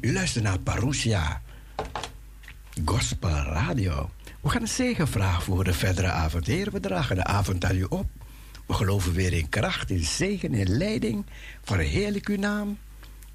[0.00, 1.42] U luistert naar Parousia
[2.84, 4.10] Gospel Radio.
[4.40, 6.46] We gaan een zegenvraag voor de verdere avond.
[6.46, 8.06] Heer, we dragen de avond aan u op.
[8.66, 11.26] We geloven weer in kracht, in zegen, in leiding.
[11.62, 12.78] Verheerlijk uw naam.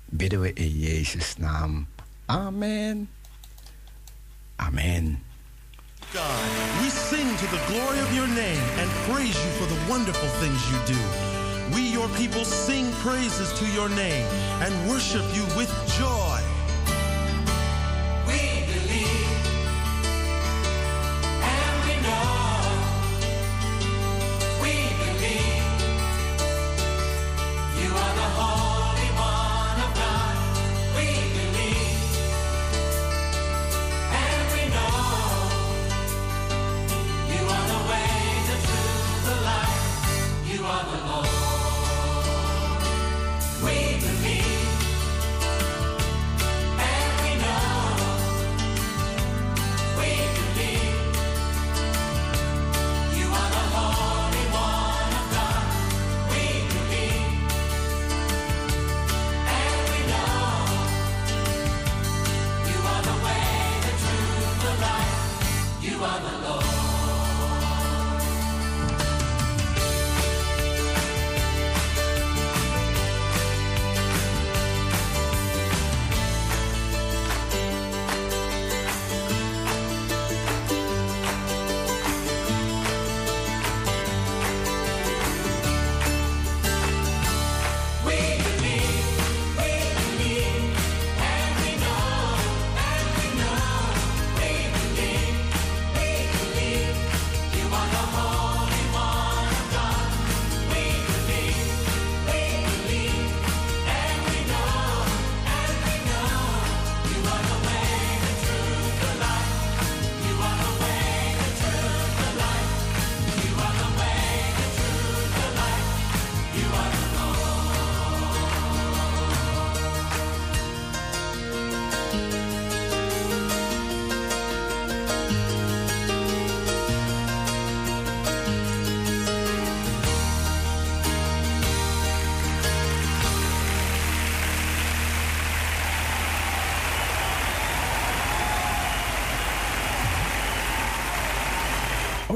[0.06, 1.88] Bidden we in Jezus' naam.
[2.26, 3.10] Amen.
[4.56, 5.24] Amen.
[6.14, 10.30] God, we sing to the glory of your name and praise you for the wonderful
[10.40, 11.29] things you do.
[11.74, 14.26] We, your people, sing praises to your name
[14.62, 16.29] and worship you with joy.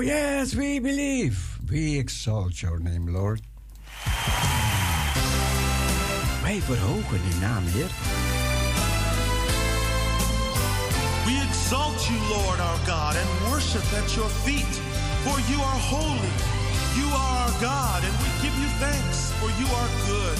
[0.03, 1.57] Yes, we believe.
[1.71, 3.41] We exalt your name, Lord.
[6.41, 7.89] Wij verhogen uw naam, Heer.
[11.25, 14.73] We exalt you, Lord our God, and worship at your feet,
[15.23, 16.33] for you are holy.
[16.99, 20.37] You are our God, and we give you thanks, for you are good,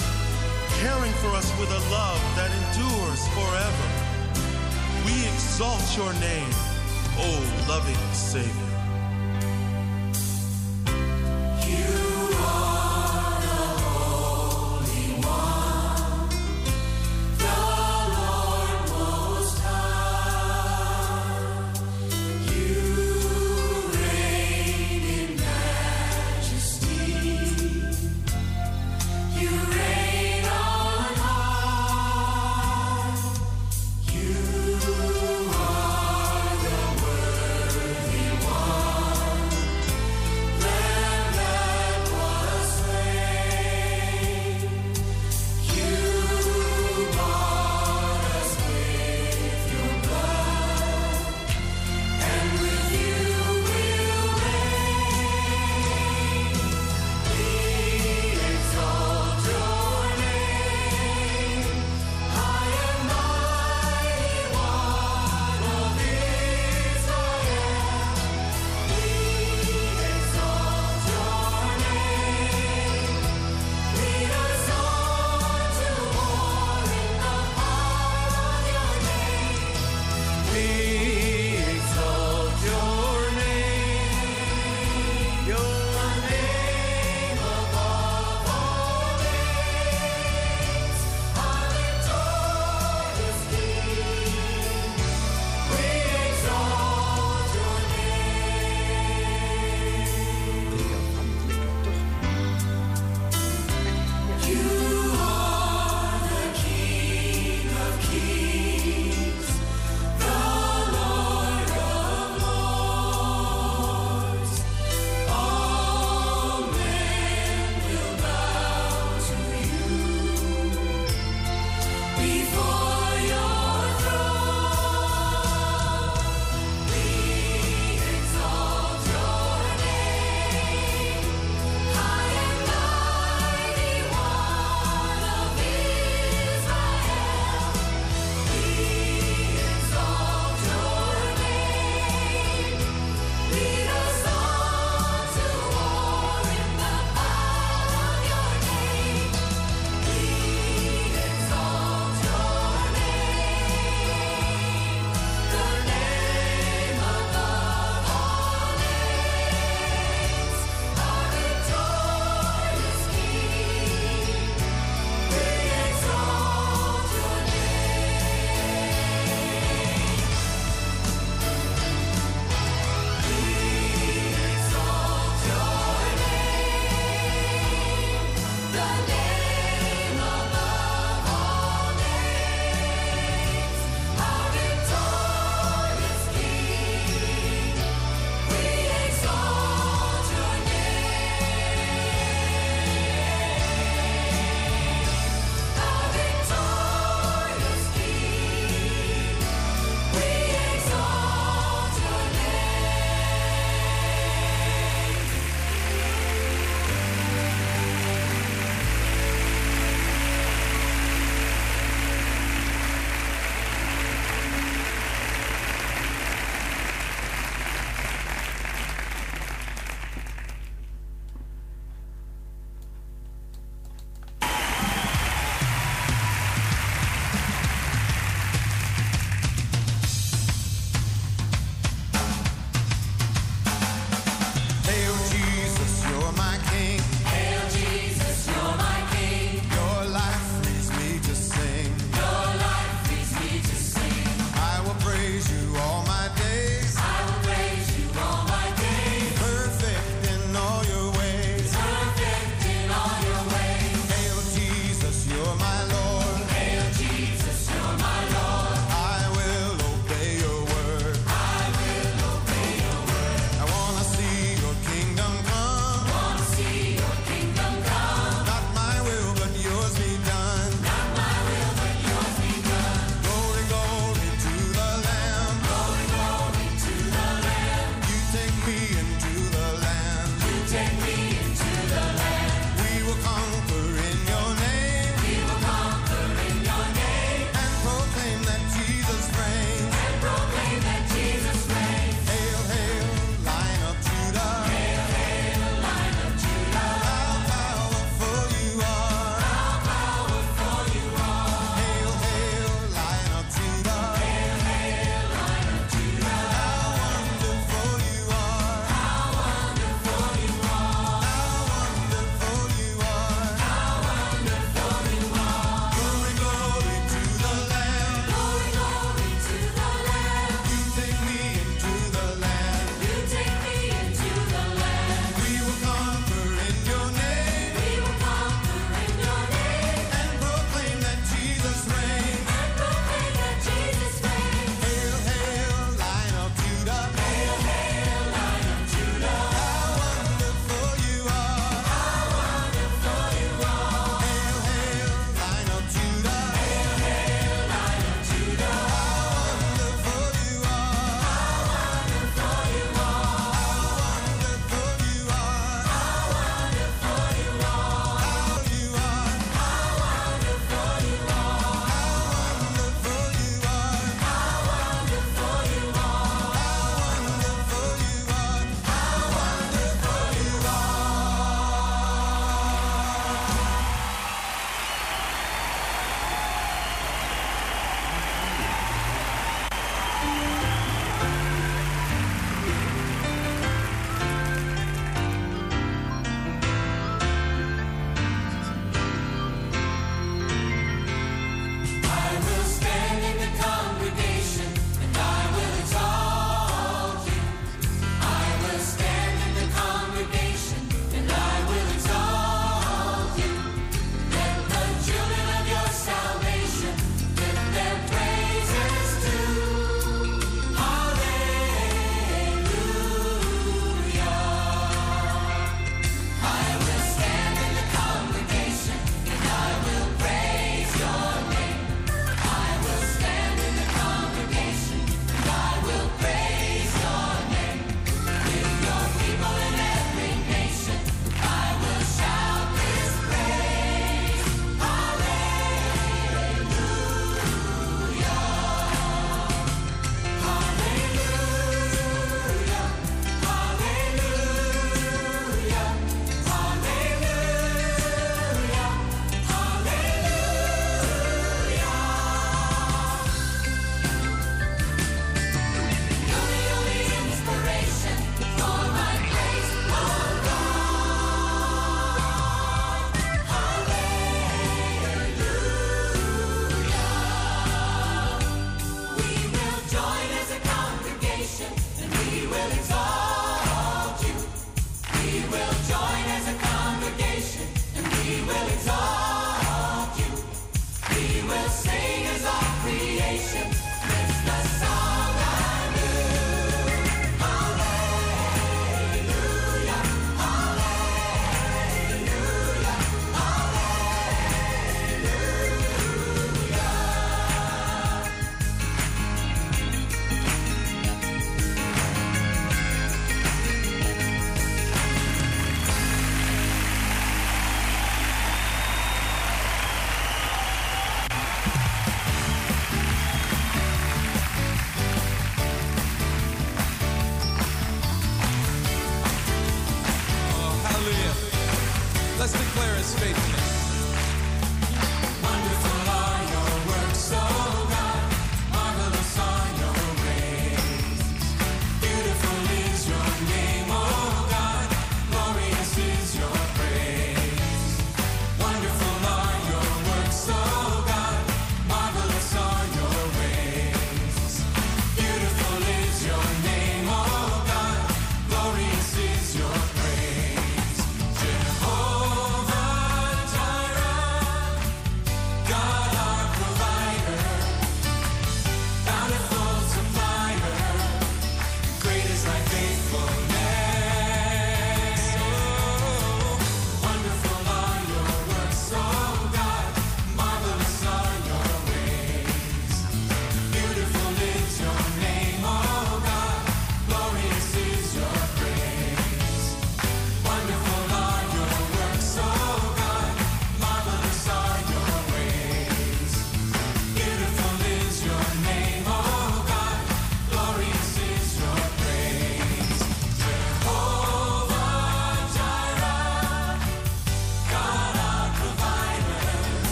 [0.80, 3.88] caring for us with a love that endures forever.
[5.06, 6.52] We exalt your name,
[7.18, 7.28] O
[7.68, 8.73] loving Savior.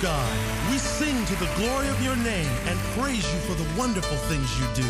[0.00, 0.32] God.
[0.70, 4.48] We sing to the glory of your name and praise you for the wonderful things
[4.58, 4.88] you do.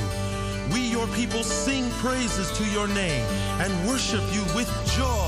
[0.73, 3.25] We, your people, sing praises to your name
[3.61, 5.24] and worship you with joy.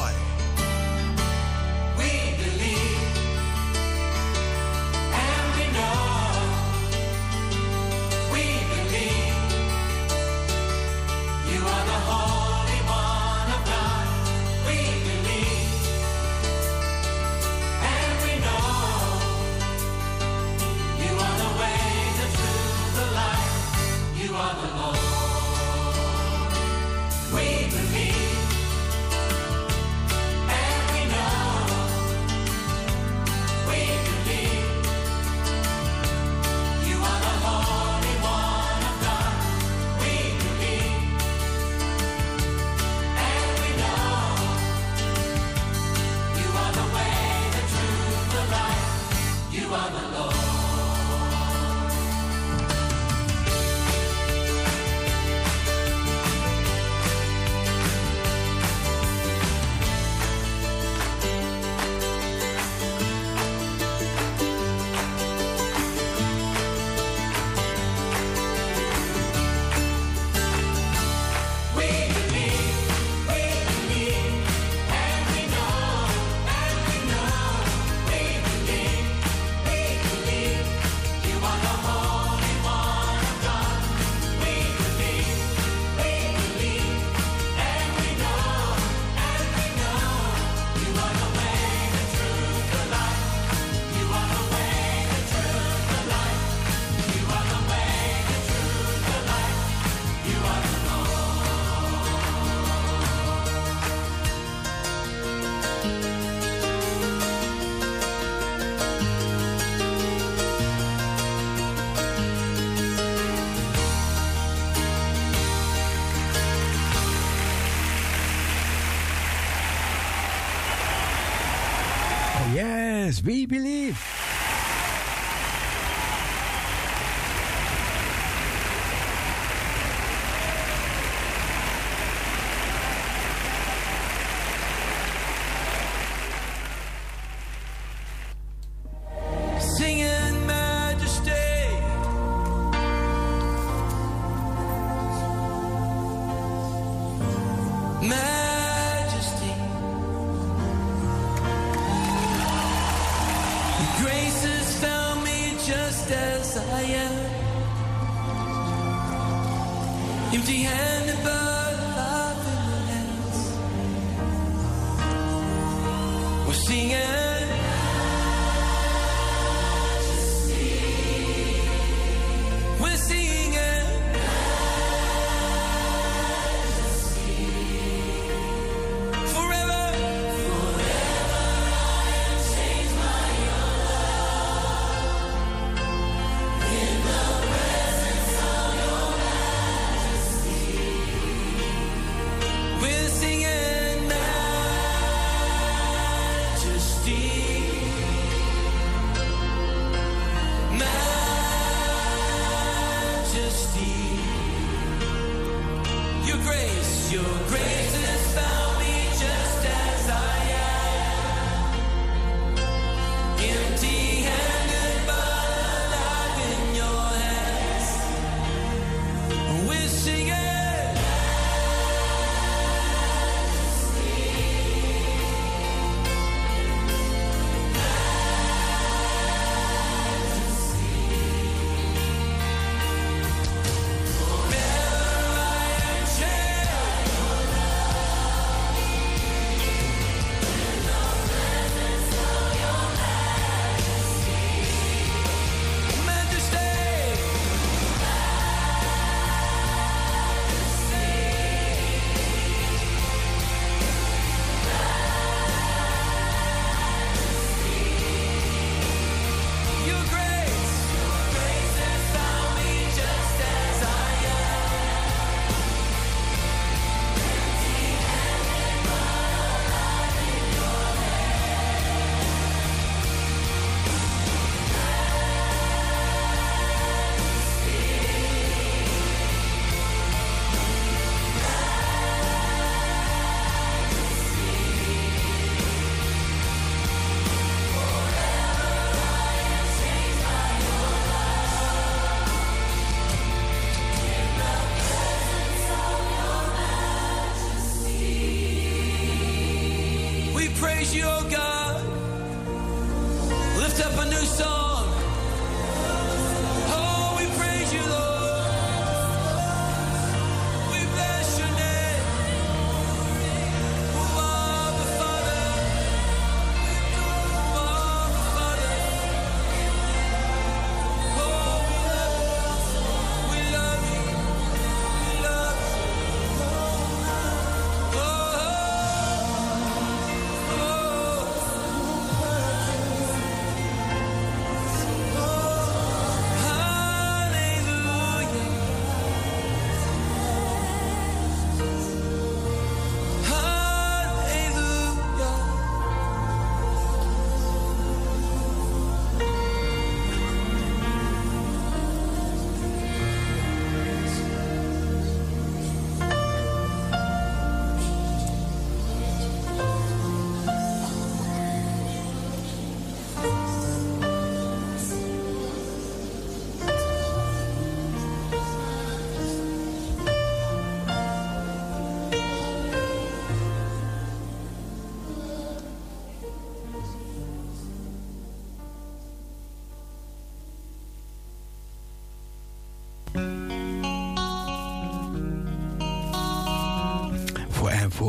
[123.27, 124.16] We believe.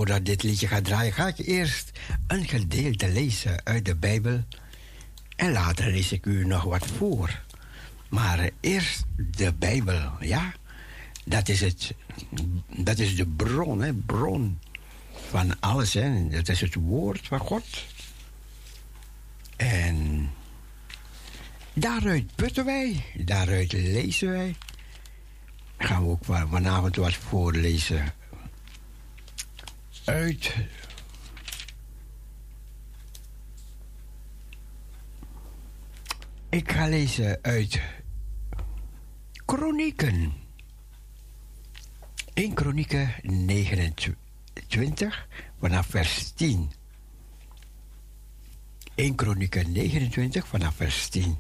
[0.08, 1.92] Voordat dit liedje gaat draaien, ga ik eerst
[2.28, 4.44] een gedeelte lezen uit de Bijbel.
[5.36, 7.42] En later lees ik u nog wat voor.
[8.10, 10.54] Maar eerst de Bijbel, ja.
[11.26, 11.94] Dat is, het,
[12.78, 14.60] dat is de bron, hè, bron
[15.30, 15.94] van alles.
[15.94, 16.28] Hè.
[16.30, 17.66] Dat is het woord van God.
[19.56, 20.30] En
[21.74, 24.56] daaruit putten wij, daaruit lezen wij.
[25.78, 28.14] Gaan we ook van- vanavond wat voorlezen
[30.08, 30.56] uit.
[36.50, 37.82] Ik ga lezen uit
[39.46, 40.34] Kronieken.
[42.34, 45.28] 1 Kronieken 29
[45.60, 46.72] vanaf vers 10.
[48.96, 51.38] 1 Kronieken 29 vanaf vers 10.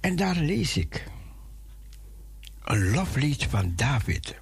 [0.00, 1.04] En daar lees ik
[2.64, 4.36] een loflied van David.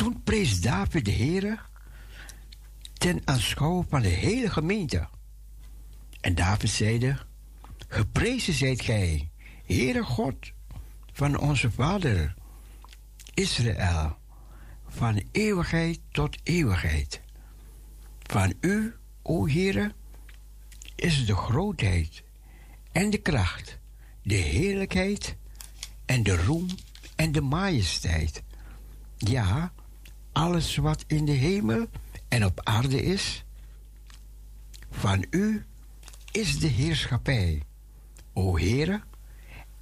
[0.00, 1.58] Toen prees David de Heere
[2.92, 5.08] ten aanschouw van de hele gemeente.
[6.20, 7.16] En David zeide,
[7.88, 9.30] geprezen zijt gij,
[9.66, 10.52] Heere God
[11.12, 12.34] van onze vader
[13.34, 14.16] Israël,
[14.88, 17.20] van eeuwigheid tot eeuwigheid.
[18.22, 19.94] Van u, o Heere,
[20.96, 22.22] is de grootheid
[22.92, 23.78] en de kracht,
[24.22, 25.36] de heerlijkheid
[26.04, 26.66] en de roem
[27.16, 28.42] en de majesteit.
[29.16, 29.72] Ja,
[30.40, 31.86] alles wat in de hemel
[32.28, 33.44] en op aarde is,
[34.90, 35.64] van u
[36.32, 37.62] is de heerschappij,
[38.32, 39.02] o Heere,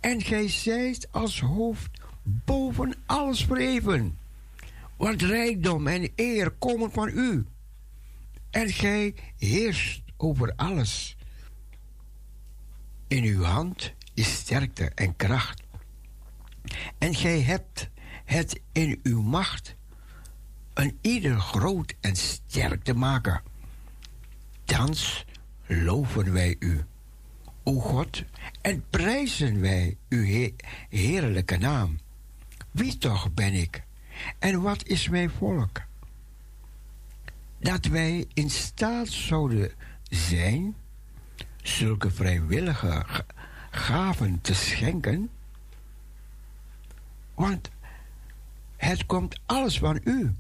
[0.01, 1.91] en gij zijt als hoofd
[2.23, 4.19] boven alles verheven.
[4.97, 7.47] Want rijkdom en eer komen van u,
[8.51, 11.17] en gij heerst over alles.
[13.09, 15.63] In uw hand is sterkte en kracht,
[16.99, 17.89] en gij hebt
[18.25, 19.77] het in uw macht
[20.79, 23.43] een ieder groot en sterk te maken.
[24.65, 25.25] Thans
[25.67, 26.85] loven wij u,
[27.63, 28.25] o God,
[28.61, 30.55] en prijzen wij uw he-
[30.89, 31.99] heerlijke naam.
[32.71, 33.83] Wie toch ben ik
[34.39, 35.81] en wat is mijn volk?
[37.59, 40.77] Dat wij in staat zouden zijn
[41.63, 43.05] zulke vrijwillige
[43.71, 45.31] gaven te schenken,
[47.35, 47.71] want
[48.77, 50.35] het komt alles van u.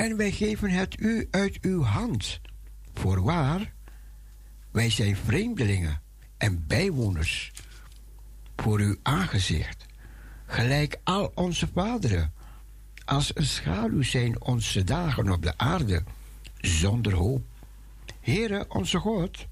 [0.00, 2.40] En wij geven het u uit uw hand.
[2.94, 3.72] Voorwaar,
[4.70, 6.02] wij zijn vreemdelingen
[6.36, 7.52] en bijwoners
[8.56, 9.86] voor uw aangezicht.
[10.46, 12.32] Gelijk al onze vaderen.
[13.04, 16.02] Als een schaduw zijn onze dagen op de aarde,
[16.60, 17.42] zonder hoop.
[18.20, 19.46] Heere, onze God,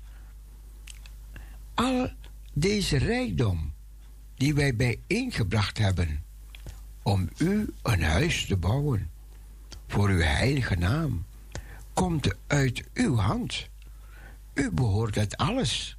[1.74, 2.10] al
[2.52, 3.72] deze rijkdom
[4.34, 6.24] die wij bijeengebracht hebben,
[7.02, 9.16] om u een huis te bouwen
[9.88, 11.26] voor uw heilige naam,
[11.92, 13.68] komt uit uw hand.
[14.54, 15.96] U behoort het alles.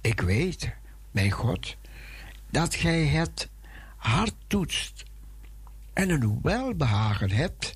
[0.00, 0.72] Ik weet,
[1.10, 1.76] mijn God,
[2.50, 3.48] dat gij het
[3.96, 5.04] hart toetst
[5.92, 7.74] en een welbehagen hebt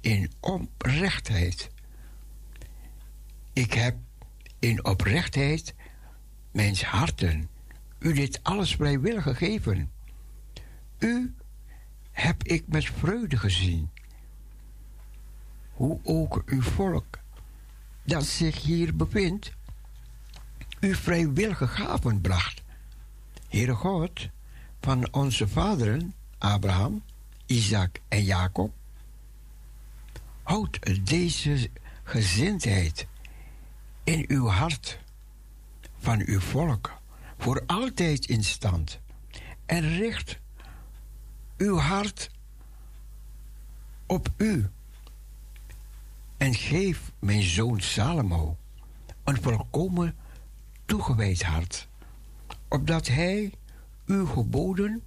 [0.00, 1.70] in oprechtheid.
[3.52, 3.96] Ik heb
[4.58, 5.74] in oprechtheid
[6.52, 7.48] mijns harten
[8.00, 9.90] u dit alles vrijwillig gegeven.
[10.98, 11.34] U
[12.10, 13.90] heb ik met vreugde gezien.
[15.80, 17.18] Hoe ook uw volk
[18.02, 19.52] dat zich hier bevindt,
[20.80, 22.62] u vrijwillige gaven bracht.
[23.48, 24.28] Heere God,
[24.80, 27.02] van onze vaderen, Abraham,
[27.46, 28.72] Isaac en Jacob,
[30.42, 31.70] houd deze
[32.02, 33.06] gezindheid
[34.04, 34.98] in uw hart
[35.98, 36.92] van uw volk
[37.38, 39.00] voor altijd in stand
[39.66, 40.38] en richt
[41.56, 42.30] uw hart
[44.06, 44.70] op u
[46.40, 48.56] en geef mijn zoon Salomo
[49.24, 50.16] een volkomen
[50.84, 51.88] toegewijd hart,
[52.68, 53.52] opdat hij
[54.06, 55.02] uw geboden,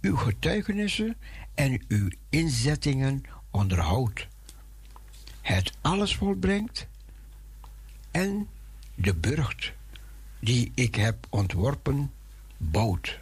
[0.00, 1.16] uw getuigenissen
[1.54, 4.26] en uw inzettingen onderhoudt,
[5.40, 6.86] het alles volbrengt
[8.10, 8.48] en
[8.94, 9.72] de burcht
[10.40, 12.12] die ik heb ontworpen
[12.56, 13.18] bouwt.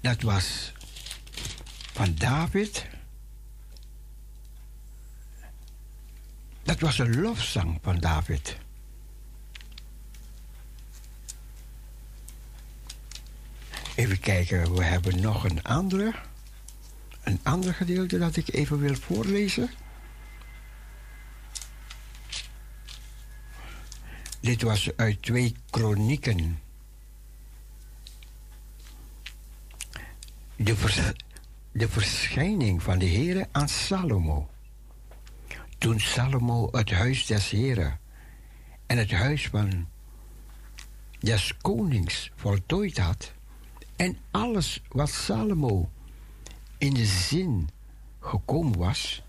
[0.00, 0.72] Dat was
[1.92, 2.96] van David.
[6.68, 8.58] Dat was een lofzang van David.
[13.94, 16.14] Even kijken, we hebben nog een andere.
[17.22, 19.70] Een ander gedeelte dat ik even wil voorlezen.
[24.40, 26.60] Dit was uit twee kronieken.
[30.56, 31.14] De,
[31.72, 34.50] de verschijning van de Heere aan Salomo.
[35.78, 38.00] Toen Salomo het huis des Heren
[38.86, 39.88] en het huis van
[41.20, 43.32] des konings voltooid had
[43.96, 45.90] en alles wat Salomo
[46.78, 47.68] in de zin
[48.20, 49.22] gekomen was.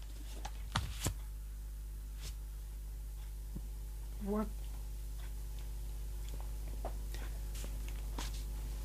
[4.20, 4.48] Wat?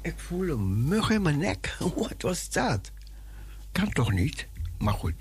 [0.00, 1.76] Ik voel een mug in mijn nek.
[1.96, 2.92] Wat was dat?
[3.72, 4.46] Kan toch niet?
[4.78, 5.14] Maar goed.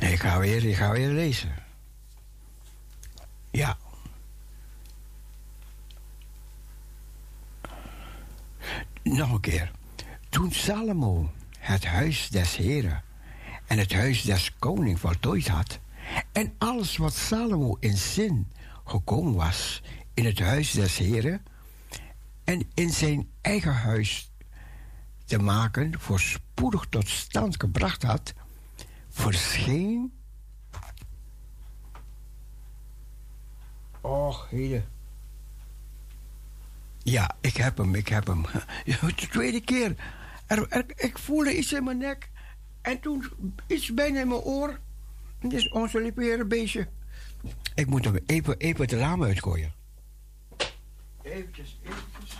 [0.00, 1.54] Ik ga weer, ik ga weer lezen.
[3.50, 3.76] Ja.
[9.02, 9.70] Nog een keer.
[10.28, 13.02] Toen Salomo het huis des Heren
[13.66, 15.78] en het huis des koning voltooid had,
[16.32, 18.52] en alles wat Salomo in zin
[18.84, 19.82] gekomen was
[20.14, 21.42] in het huis des Heren
[22.44, 24.30] en in zijn eigen huis
[25.24, 28.32] te maken voorspoedig tot stand gebracht had,
[29.20, 30.12] verscheen.
[34.00, 34.84] Och, heden.
[37.02, 38.44] Ja, ik heb hem, ik heb hem.
[38.84, 39.94] De tweede keer.
[40.46, 42.30] Er, er, ik voelde iets in mijn nek.
[42.82, 43.24] En toen
[43.66, 44.78] iets bijna in mijn oor.
[45.40, 46.88] Dit is onze lieve beestje.
[47.74, 49.72] Ik moet hem even, even het raam uitgooien.
[51.22, 52.36] Eventjes, eventjes.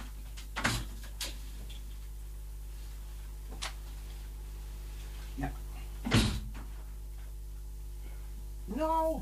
[5.34, 5.52] Ja.
[8.80, 9.20] Nou.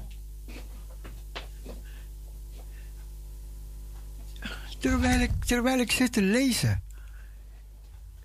[4.78, 6.82] Terwijl ik, terwijl ik zit te lezen.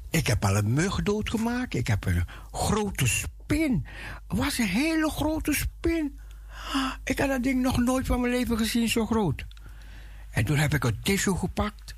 [0.10, 1.74] Ik heb al een mug doodgemaakt.
[1.74, 3.86] Ik heb een grote spin.
[4.28, 6.19] Het was een hele grote spin.
[7.04, 9.46] Ik had dat ding nog nooit van mijn leven gezien zo groot.
[10.30, 11.96] En toen heb ik een tissue gepakt.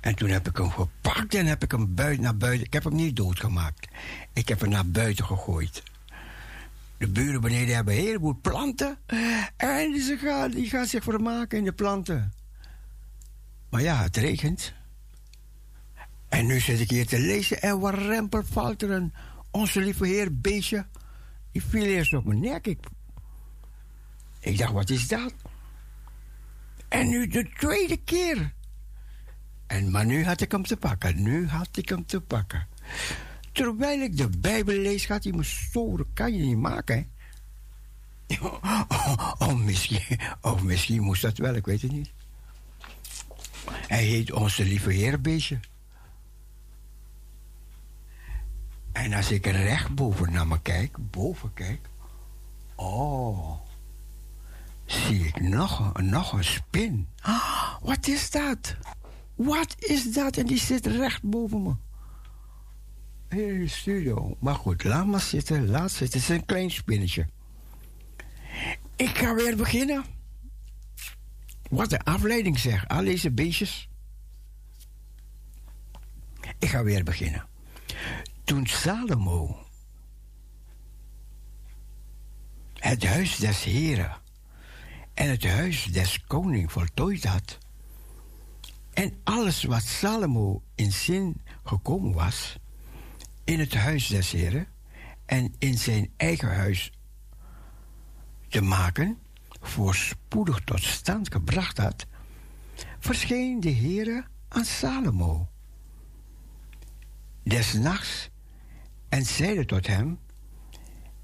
[0.00, 2.66] En toen heb ik hem gepakt en heb ik hem buiten naar buiten.
[2.66, 3.88] Ik heb hem niet doodgemaakt.
[4.32, 5.82] Ik heb hem naar buiten gegooid.
[7.04, 8.98] De buren beneden hebben een heleboel planten.
[9.56, 12.32] En ze gaan, die gaan zich vermaken in de planten.
[13.70, 14.72] Maar ja, het regent.
[16.28, 19.12] En nu zit ik hier te lezen en waar rempel valt er een
[19.50, 20.86] onze lieve heer beestje.
[21.52, 22.66] Die viel eerst op mijn nek.
[22.66, 22.86] Ik,
[24.40, 25.34] ik dacht, wat is dat?
[26.88, 28.52] En nu de tweede keer.
[29.66, 31.22] En, maar nu had ik hem te pakken.
[31.22, 32.66] Nu had ik hem te pakken.
[33.54, 36.06] Terwijl ik de Bijbel lees, gaat hij me storen.
[36.12, 36.96] Kan je niet maken,
[38.26, 38.38] hè?
[38.40, 38.82] Oh,
[39.48, 42.12] oh, misschien, oh, misschien moest dat wel, ik weet het niet.
[43.68, 45.60] Hij heet onze lieve Heer beestje.
[48.92, 51.88] En als ik recht boven naar me kijk, boven kijk.
[52.74, 53.64] Oh
[54.86, 57.08] zie ik nog, nog een spin.
[57.20, 58.76] Ah, wat is dat?
[59.34, 60.36] Wat is dat?
[60.36, 61.74] En die zit recht boven me.
[63.34, 64.36] Hier in de studio.
[64.40, 65.68] Maar goed, laat maar zitten.
[65.68, 66.20] Laat zitten.
[66.20, 67.26] Het is een klein spinnetje.
[68.96, 70.04] Ik ga weer beginnen.
[71.70, 72.88] Wat een afleiding zeg.
[72.88, 73.88] Al deze beestjes.
[76.58, 77.46] Ik ga weer beginnen.
[78.44, 79.66] Toen Salomo
[82.74, 84.16] het huis des Heren
[85.14, 87.58] en het huis des koning voltooid had.
[88.92, 92.56] En alles wat Salomo in zin gekomen was,
[93.44, 94.66] in het huis des Heren
[95.26, 96.92] en in zijn eigen huis
[98.48, 99.18] te maken,
[99.60, 102.06] voorspoedig tot stand gebracht had,
[102.98, 105.48] verscheen de Heere aan Salomo.
[107.42, 108.30] Des nachts
[109.08, 110.18] en zeide tot hem: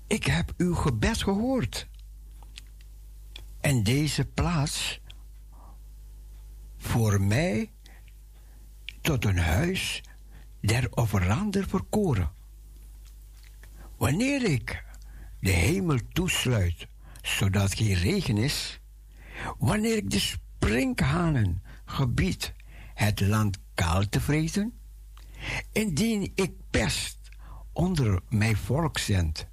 [0.06, 1.88] Ik heb uw gebed gehoord.
[3.60, 5.00] En deze plaats
[6.76, 7.70] voor mij
[9.00, 10.02] tot een huis
[10.60, 12.30] der offeranden verkoren.
[13.96, 14.84] Wanneer ik
[15.40, 16.86] de hemel toesluit,
[17.22, 18.80] zodat geen regen is,
[19.58, 22.54] wanneer ik de sprinkhanen gebied
[22.94, 24.72] het land kaal te vreten,
[25.72, 27.18] indien ik pest
[27.72, 29.46] onder mijn volk zend,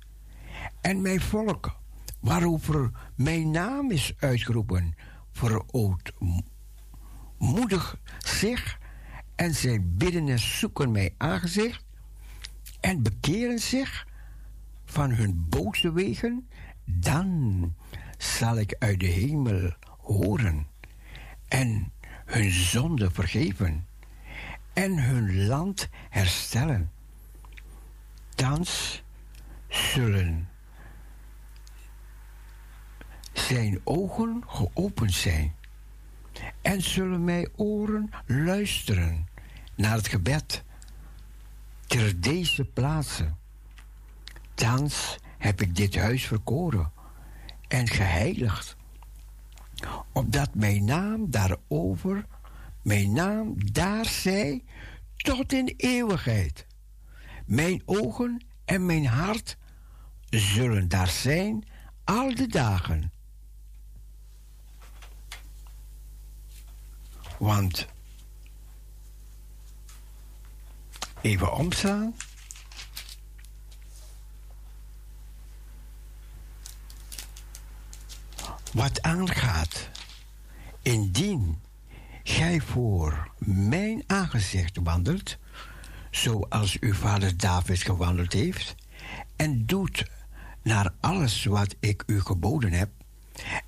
[0.82, 1.80] en mijn volk,
[2.20, 4.96] waarover mijn naam is uitgeroepen,
[7.38, 8.80] moedig zich
[9.38, 11.84] en zij bidden en zoeken mij aangezicht
[12.80, 14.08] en bekeren zich
[14.86, 16.48] van hun boze wegen,
[16.86, 17.74] dan
[18.18, 20.68] zal ik uit de hemel horen
[21.48, 21.92] en
[22.26, 23.88] hun zonde vergeven
[24.74, 26.92] en hun land herstellen.
[28.36, 29.04] Thans
[29.68, 30.50] zullen
[33.34, 35.56] zijn ogen geopend zijn
[36.62, 39.28] en zullen mijn oren luisteren
[39.76, 40.64] naar het gebed
[41.88, 43.38] ter deze plaatsen.
[44.54, 46.92] Thans heb ik dit huis verkoren
[47.68, 48.76] en geheiligd,
[50.12, 52.26] opdat mijn naam daarover,
[52.82, 54.64] mijn naam daar zij
[55.18, 56.66] tot in eeuwigheid.
[57.46, 59.58] Mijn ogen en mijn hart
[60.30, 61.68] zullen daar zijn
[62.04, 63.12] al de dagen
[67.38, 67.88] Want
[71.22, 72.16] even omslaan.
[78.74, 79.90] Wat aangaat,
[80.82, 81.62] indien
[82.24, 85.38] gij voor mijn aangezicht wandelt,
[86.12, 88.76] zoals uw vader David gewandeld heeft,
[89.36, 90.10] en doet
[90.62, 92.90] naar alles wat ik u geboden heb,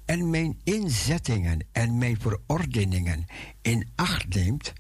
[0.06, 3.26] en mijn inzettingen en mijn verordeningen
[3.62, 4.74] in acht neemt,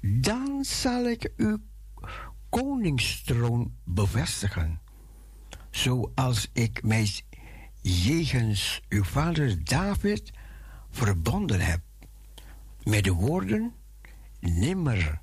[0.00, 1.58] dan zal ik uw
[2.48, 4.80] koningstroon bevestigen,
[5.70, 7.10] zoals ik mij
[7.80, 10.30] jegens uw vader David
[10.90, 11.80] verbonden heb,
[12.82, 13.74] met de woorden,
[14.40, 15.20] nimmer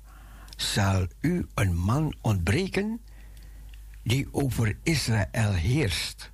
[0.56, 3.00] zal u een man ontbreken
[4.02, 6.30] die over Israël heerst.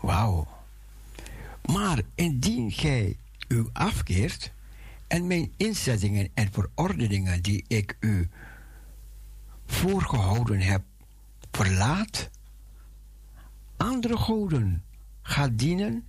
[0.00, 0.55] Wauw.
[1.72, 3.16] Maar indien gij
[3.48, 4.52] u afkeert
[5.06, 8.28] en mijn inzettingen en verordeningen die ik u
[9.66, 10.82] voorgehouden heb
[11.50, 12.30] verlaat,
[13.76, 14.84] andere goden
[15.22, 16.08] gaat dienen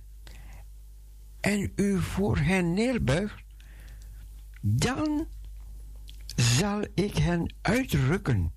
[1.40, 3.42] en u voor hen neerbuigt,
[4.60, 5.26] dan
[6.36, 8.52] zal ik hen uitrukken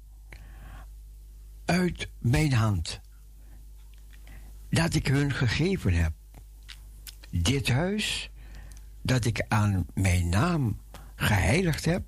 [1.65, 3.01] uit mijn hand
[4.69, 6.13] dat ik hun gegeven heb
[7.31, 8.29] dit huis
[9.01, 10.79] dat ik aan mijn naam
[11.15, 12.03] geheiligd heb,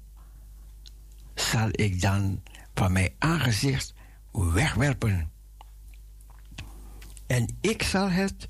[1.35, 2.41] zal ik dan
[2.73, 3.93] van mijn aangezicht
[4.31, 5.31] wegwerpen.
[7.27, 8.45] En ik zal het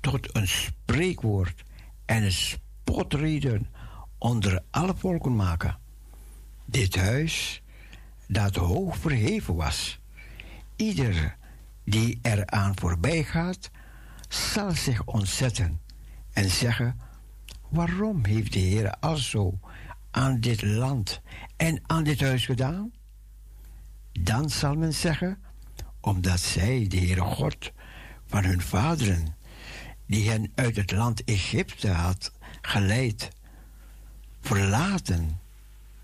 [0.00, 1.64] tot een spreekwoord
[2.04, 3.68] en een spotreden
[4.18, 5.78] onder alle volken maken.
[6.64, 7.62] Dit huis
[8.26, 10.00] dat hoog verheven was.
[10.76, 11.36] Ieder
[11.84, 13.70] die eraan voorbij gaat,
[14.28, 15.80] zal zich ontzetten
[16.38, 17.00] en zeggen:
[17.68, 19.58] Waarom heeft de Heer alzo
[20.10, 21.20] aan dit land
[21.56, 22.92] en aan dit huis gedaan?
[24.12, 25.38] Dan zal men zeggen:
[26.00, 27.72] Omdat zij de Heere God
[28.26, 29.36] van hun vaderen,
[30.06, 33.28] die hen uit het land Egypte had geleid,
[34.40, 35.40] verlaten,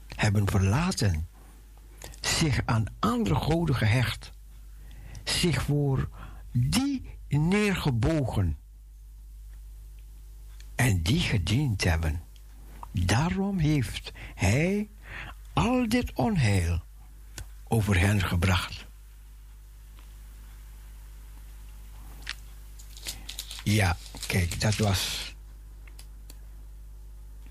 [0.08, 1.28] hebben verlaten,
[2.20, 4.32] zich aan andere goden gehecht,
[5.24, 6.08] zich voor
[6.52, 8.62] die neergebogen
[10.74, 12.22] en die gediend hebben.
[12.90, 14.88] Daarom heeft hij
[15.52, 16.82] al dit onheil
[17.68, 18.86] over hen gebracht.
[23.64, 23.96] Ja,
[24.26, 25.34] kijk, dat was.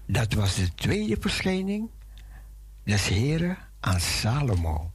[0.06, 1.90] Dat was de tweede verschijning
[2.84, 4.93] des Heren aan Salomo.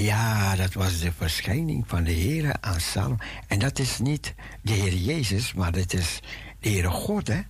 [0.00, 3.16] Ja, dat was de verschijning van de Heer aan Salomo.
[3.46, 6.20] En dat is niet de Heer Jezus, maar dat is
[6.60, 7.40] de Heere God, hè?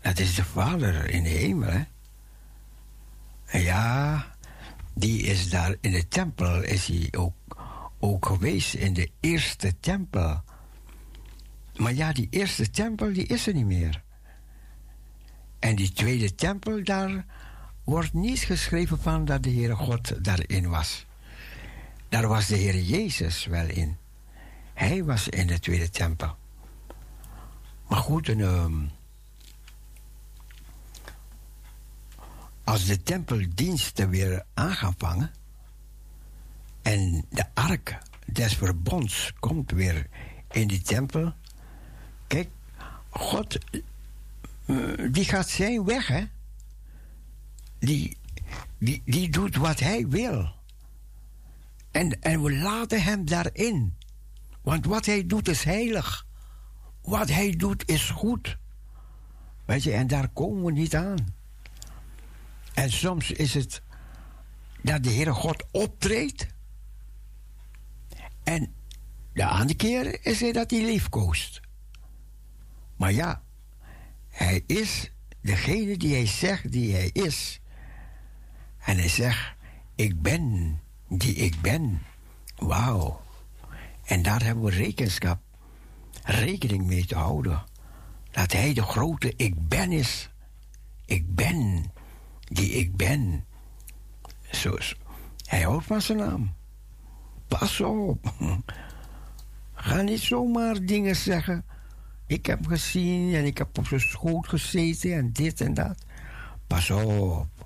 [0.00, 1.82] Dat is de Vader in de hemel, hè?
[3.58, 4.26] Ja,
[4.94, 7.34] die is daar in de tempel, is hij ook,
[7.98, 10.42] ook geweest in de eerste tempel.
[11.76, 14.02] Maar ja, die eerste tempel, die is er niet meer.
[15.58, 17.24] En die tweede tempel, daar
[17.84, 21.08] wordt niet geschreven van dat de Heere God daarin was.
[22.10, 23.96] Daar was de Heer Jezus wel in.
[24.74, 26.36] Hij was in de tweede tempel.
[27.88, 28.86] Maar goed, ehm,
[32.64, 35.30] als de tempeldiensten weer aan gaan vangen
[36.82, 40.06] en de ark des verbonds komt weer
[40.50, 41.32] in die tempel.
[42.26, 42.48] Kijk,
[43.10, 43.58] God,
[44.66, 44.76] eh,
[45.10, 46.24] die gaat zijn weg, hè?
[47.78, 48.16] Die,
[48.78, 50.58] die, die doet wat hij wil.
[51.90, 53.96] En, en we laten hem daarin.
[54.62, 56.26] Want wat hij doet is heilig.
[57.02, 58.58] Wat hij doet is goed.
[59.64, 61.34] Weet je, en daar komen we niet aan.
[62.74, 63.82] En soms is het
[64.82, 66.46] dat de Heere God optreedt.
[68.42, 68.74] En
[69.32, 71.60] de andere keer is het dat hij liefkoost.
[72.96, 73.42] Maar ja,
[74.28, 77.60] hij is degene die hij zegt die hij is.
[78.78, 79.54] En hij zegt,
[79.94, 80.80] ik ben
[81.10, 82.02] die ik ben.
[82.56, 83.20] Wauw.
[84.04, 85.40] En daar hebben we rekenschap,
[86.24, 87.64] rekening mee te houden.
[88.30, 90.30] Dat hij de grote ik ben is.
[91.04, 91.84] Ik ben
[92.44, 93.44] die ik ben.
[94.50, 94.76] Zo,
[95.44, 96.54] hij houdt van zijn naam.
[97.48, 98.32] Pas op.
[99.74, 101.64] Ga niet zomaar dingen zeggen.
[102.26, 106.04] Ik heb gezien en ik heb op zijn schoot gezeten en dit en dat.
[106.66, 107.59] Pas op.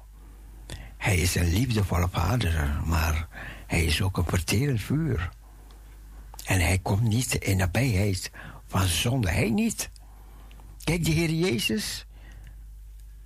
[1.05, 3.29] Hij is een liefdevolle vader, maar
[3.67, 5.31] hij is ook een verterend vuur.
[6.45, 8.31] En hij komt niet in nabijheid
[8.67, 9.31] van zonde.
[9.31, 9.91] Hij niet.
[10.85, 12.07] Kijk, de Heer Jezus,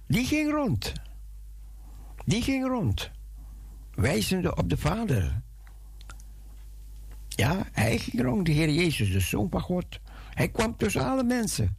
[0.06, 0.92] die ging rond.
[2.24, 3.10] Die ging rond,
[3.94, 5.42] wijzende op de Vader.
[7.28, 10.00] Ja, hij ging rond, de Heer Jezus, de Zoon van God.
[10.30, 11.76] Hij kwam tussen alle mensen.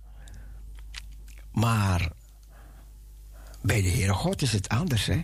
[1.52, 2.12] Maar
[3.62, 5.22] bij de Heere God is het anders, hè?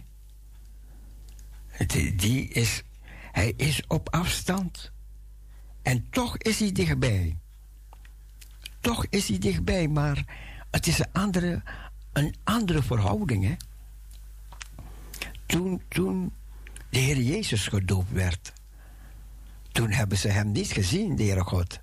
[2.15, 2.83] Die is,
[3.31, 4.91] hij is op afstand.
[5.81, 7.37] En toch is hij dichtbij.
[8.79, 10.25] Toch is hij dichtbij, maar
[10.71, 11.63] het is een andere,
[12.13, 13.55] een andere verhouding, hè?
[15.45, 16.33] Toen, toen
[16.89, 18.53] de Heer Jezus gedoopt werd,
[19.71, 21.79] toen hebben ze hem niet gezien, de Heere God.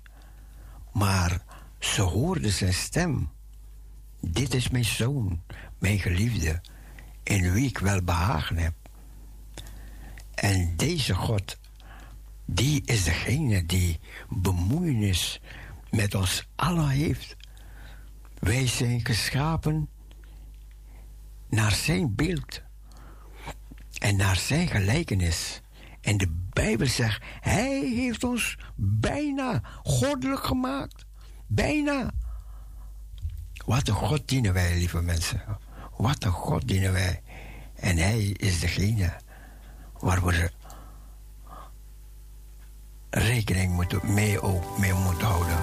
[0.91, 1.43] Maar
[1.79, 3.29] ze hoorden zijn stem.
[4.19, 5.41] Dit is mijn zoon,
[5.77, 6.61] mijn geliefde,
[7.23, 8.73] in wie ik wel behagen heb.
[10.35, 11.57] En deze God,
[12.45, 15.41] die is degene die bemoeienis
[15.89, 17.35] met ons allen heeft.
[18.39, 19.89] Wij zijn geschapen
[21.49, 22.61] naar zijn beeld
[23.97, 25.61] en naar zijn gelijkenis.
[26.01, 31.05] En de Bijbel zegt, hij heeft ons bijna goddelijk gemaakt.
[31.47, 32.11] Bijna.
[33.65, 35.43] Wat een God dienen wij, lieve mensen.
[35.97, 37.21] Wat een God dienen wij.
[37.75, 39.21] En hij is degene
[40.03, 40.51] waar we
[43.09, 45.57] rekening moeten, mee, ook mee moeten houden.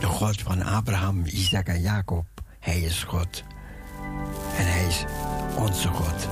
[0.00, 2.26] De God van Abraham, Isaac en Jacob,
[2.58, 3.44] hij is God.
[4.56, 5.04] En hij is
[5.56, 6.28] onze God.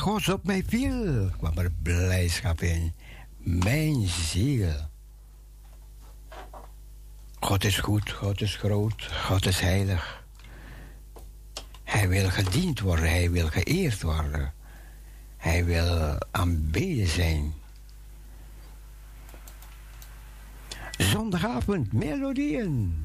[0.00, 2.92] Gods op mij viel, kwam er blijdschap in.
[3.36, 4.72] Mijn ziel.
[7.40, 10.24] God is goed, God is groot, God is heilig.
[11.84, 14.52] Hij wil gediend worden, hij wil geëerd worden.
[15.36, 17.54] Hij wil aanbeden zijn.
[20.98, 23.04] Zondagavond, melodieën.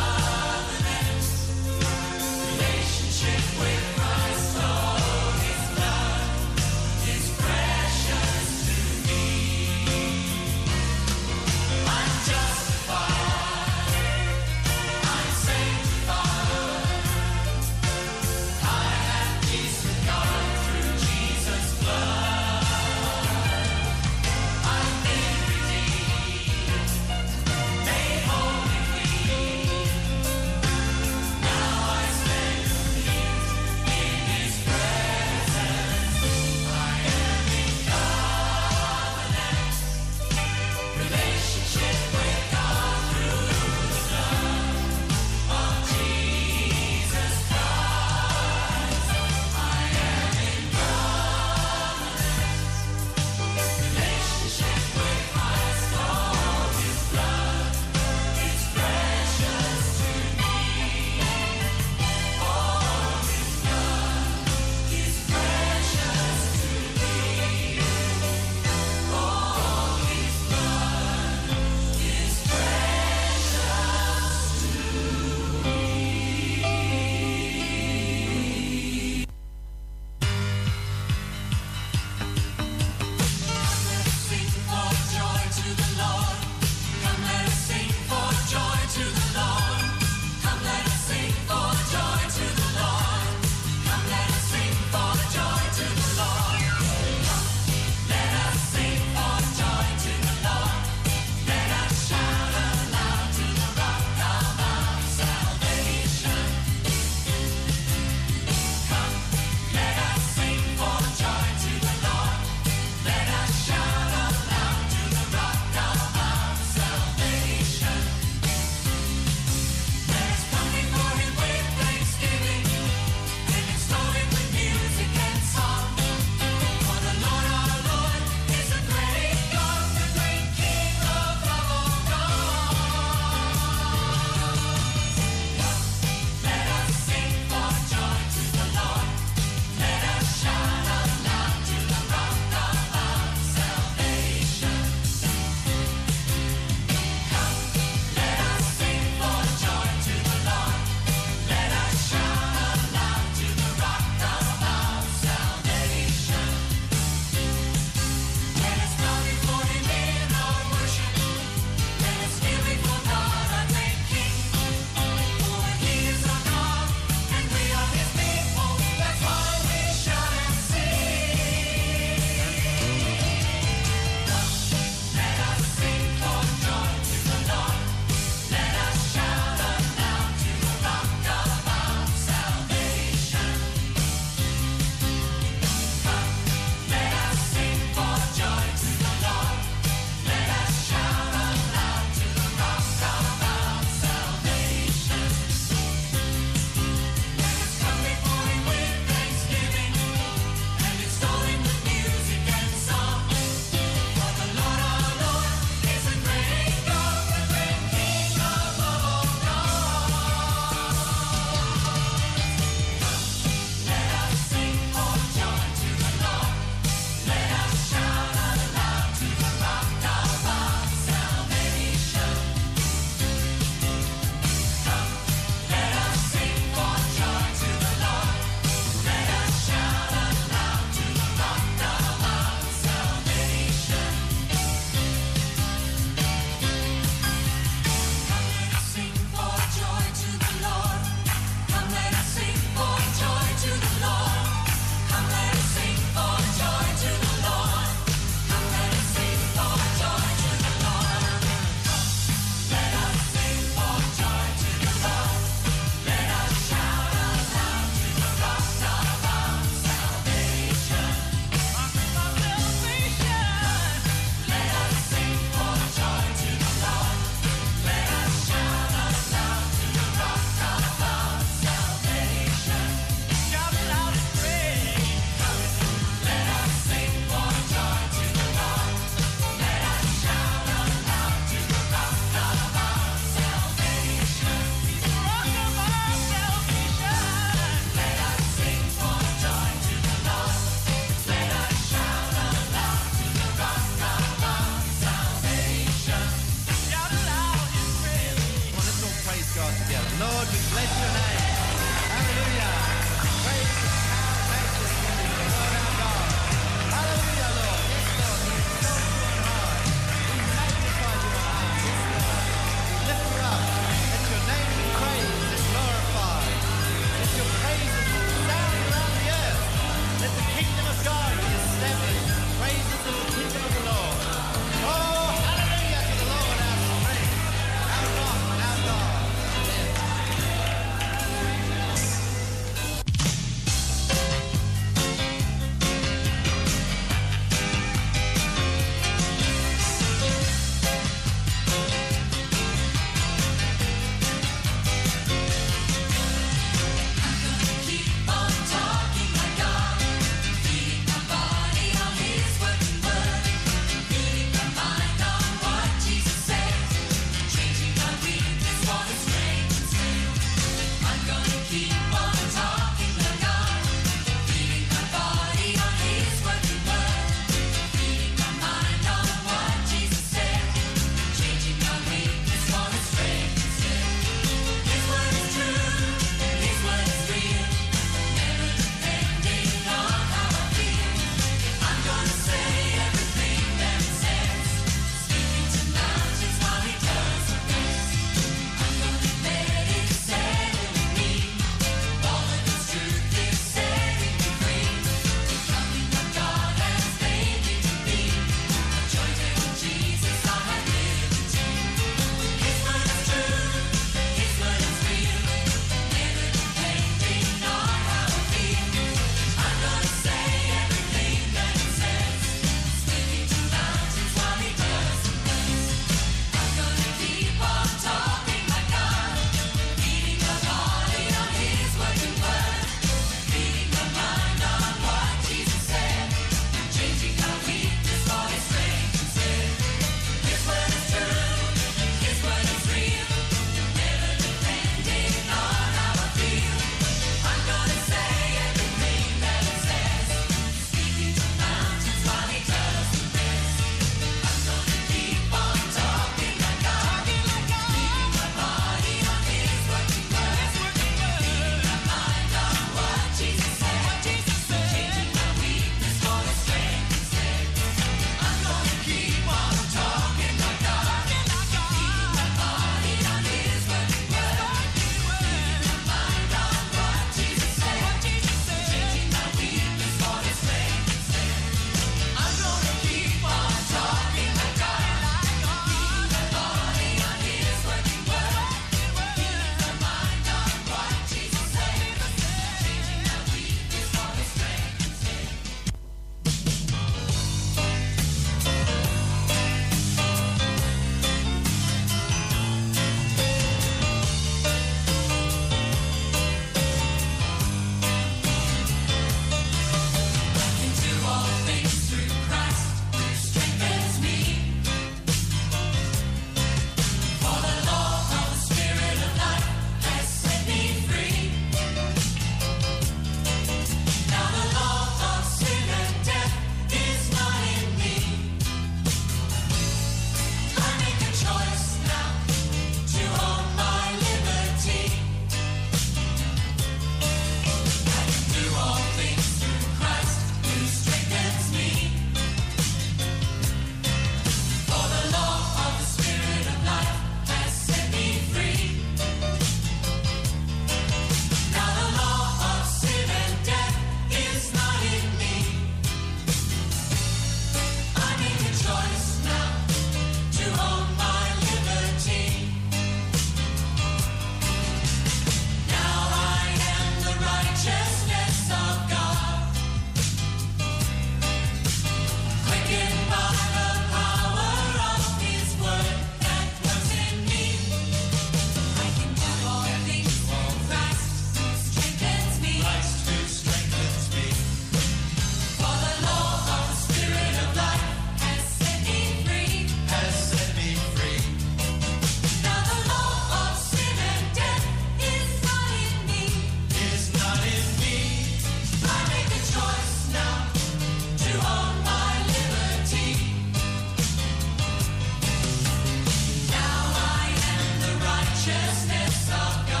[599.31, 600.00] Yes,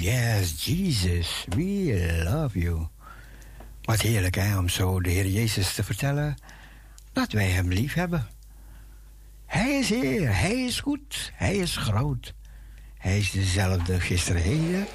[0.00, 2.86] yes, Jesus, we love you.
[3.82, 6.36] Wat heerlijk hè, om zo de Heer Jezus te vertellen
[7.12, 8.28] dat wij Hem lief hebben.
[9.46, 12.34] Hij is Heer, Hij is goed, Hij is groot.
[12.98, 14.86] Hij is dezelfde gisteren, heden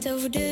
[0.00, 0.49] point of.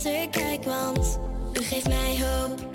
[0.00, 1.20] te kijk, want
[1.52, 2.69] u geeft mij hoop.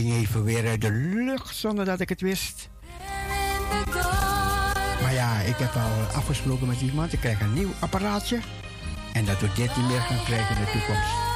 [0.00, 2.68] ging even weer uit de lucht zonder dat ik het wist.
[5.02, 7.12] Maar ja, ik heb al afgesproken met iemand.
[7.12, 8.40] Ik krijg een nieuw apparaatje.
[9.12, 11.27] En dat we dit niet meer gaan krijgen in de toekomst.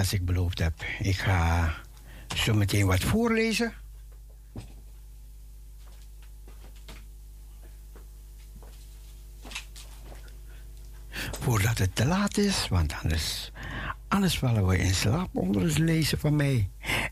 [0.00, 1.74] Als ik beloofd heb, ik ga
[2.36, 3.72] zo meteen wat voorlezen.
[11.40, 13.52] Voordat het te laat is, want anders,
[14.08, 16.70] anders vallen we in slaap onder het lezen van mij.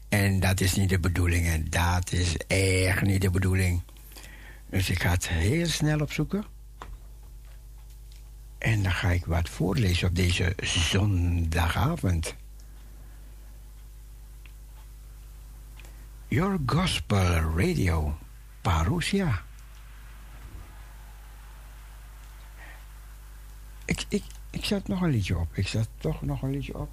[0.08, 3.82] En dat is niet de bedoeling en dat is echt niet de bedoeling.
[4.70, 6.44] Dus ik ga het heel snel opzoeken.
[8.58, 12.36] En dan ga ik wat voorlezen op deze zondagavond.
[16.30, 18.18] Your Gospel Radio,
[18.60, 19.42] Parousia.
[23.84, 25.48] Ik, ik, ik zet nog een liedje op.
[25.52, 26.90] Ik zet toch nog een liedje op.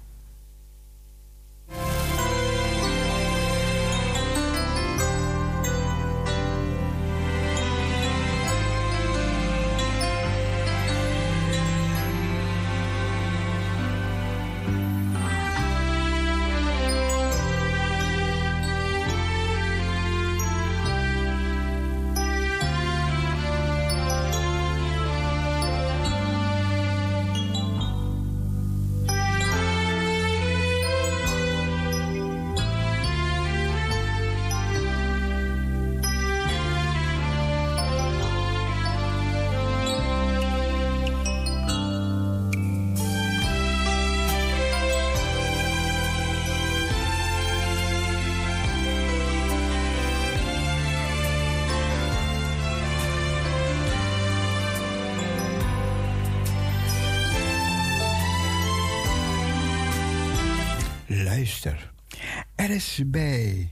[62.76, 63.70] is bij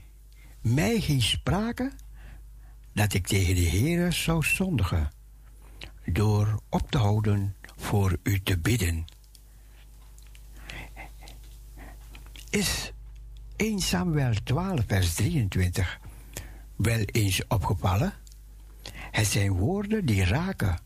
[0.61, 1.91] mij geen sprake
[2.93, 5.11] dat ik tegen de Heere zou zondigen
[6.05, 9.05] door op te houden voor u te bidden.
[12.49, 12.91] Is
[13.55, 15.99] 1 Samuel 12, vers 23
[16.75, 18.13] wel eens opgevallen?
[19.11, 20.79] Het zijn woorden die raken,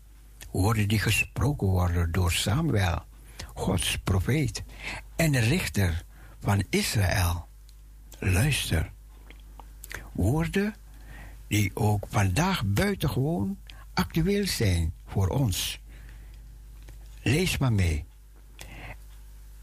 [0.51, 3.01] woorden die gesproken worden door Samuel,
[3.53, 4.63] Gods profeet
[5.15, 6.03] en richter
[6.39, 7.48] van Israël.
[8.19, 8.91] Luister.
[10.11, 10.75] Woorden
[11.47, 13.57] die ook vandaag buitengewoon
[13.93, 15.79] actueel zijn voor ons.
[17.21, 18.05] Lees maar mee.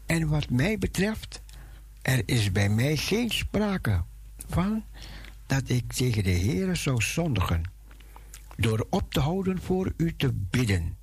[0.05, 1.41] En wat mij betreft,
[2.01, 4.03] er is bij mij geen sprake
[4.47, 4.83] van
[5.45, 7.63] dat ik tegen de Heere zou zondigen
[8.55, 10.97] door op te houden voor u te bidden.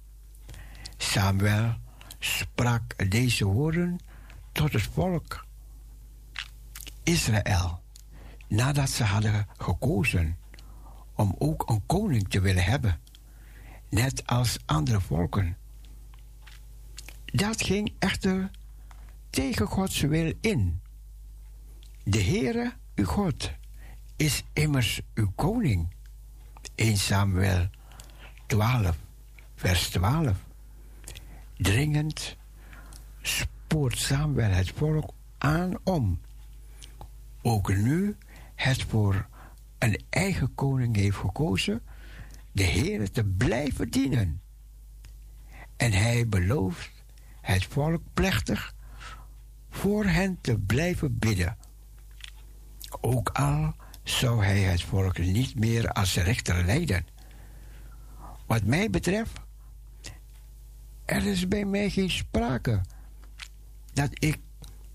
[0.97, 1.75] Samuel
[2.19, 3.99] sprak deze woorden
[4.53, 5.44] tot het volk
[7.05, 7.83] Israël,
[8.49, 10.39] nadat ze hadden gekozen
[11.15, 13.01] om ook een koning te willen hebben,
[13.89, 15.57] net als andere volken.
[17.25, 18.51] Dat ging echter
[19.31, 20.81] tegen Gods wil in.
[22.05, 23.51] De Heere, uw God,
[24.17, 25.93] is immers uw koning.
[26.75, 27.69] 1 Samuel
[28.47, 28.97] 12,
[29.55, 30.37] vers 12.
[31.57, 32.37] Dringend
[33.23, 36.21] spoort Samuel het volk aan om
[37.45, 38.17] ook nu
[38.55, 39.27] het voor
[39.79, 41.83] een eigen koning heeft gekozen,
[42.53, 44.41] de Heer te blijven dienen.
[45.77, 46.91] En hij belooft
[47.41, 48.75] het volk plechtig
[49.71, 51.57] voor hen te blijven bidden.
[53.01, 57.07] Ook al zou hij het volk niet meer als rechter leiden.
[58.47, 59.41] Wat mij betreft,
[61.05, 62.81] er is bij mij geen sprake
[63.93, 64.39] dat ik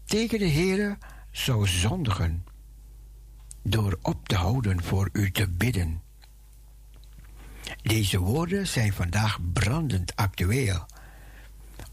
[0.06, 0.98] tegen de Heer
[1.32, 2.46] zou zondigen
[3.62, 6.02] door op te houden voor u te bidden.
[7.82, 10.86] Deze woorden zijn vandaag brandend actueel.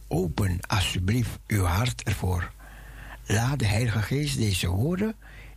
[0.09, 2.53] Open alsjeblieft uw hart ervoor.
[3.27, 5.15] Laat de Heilige Geest deze woorden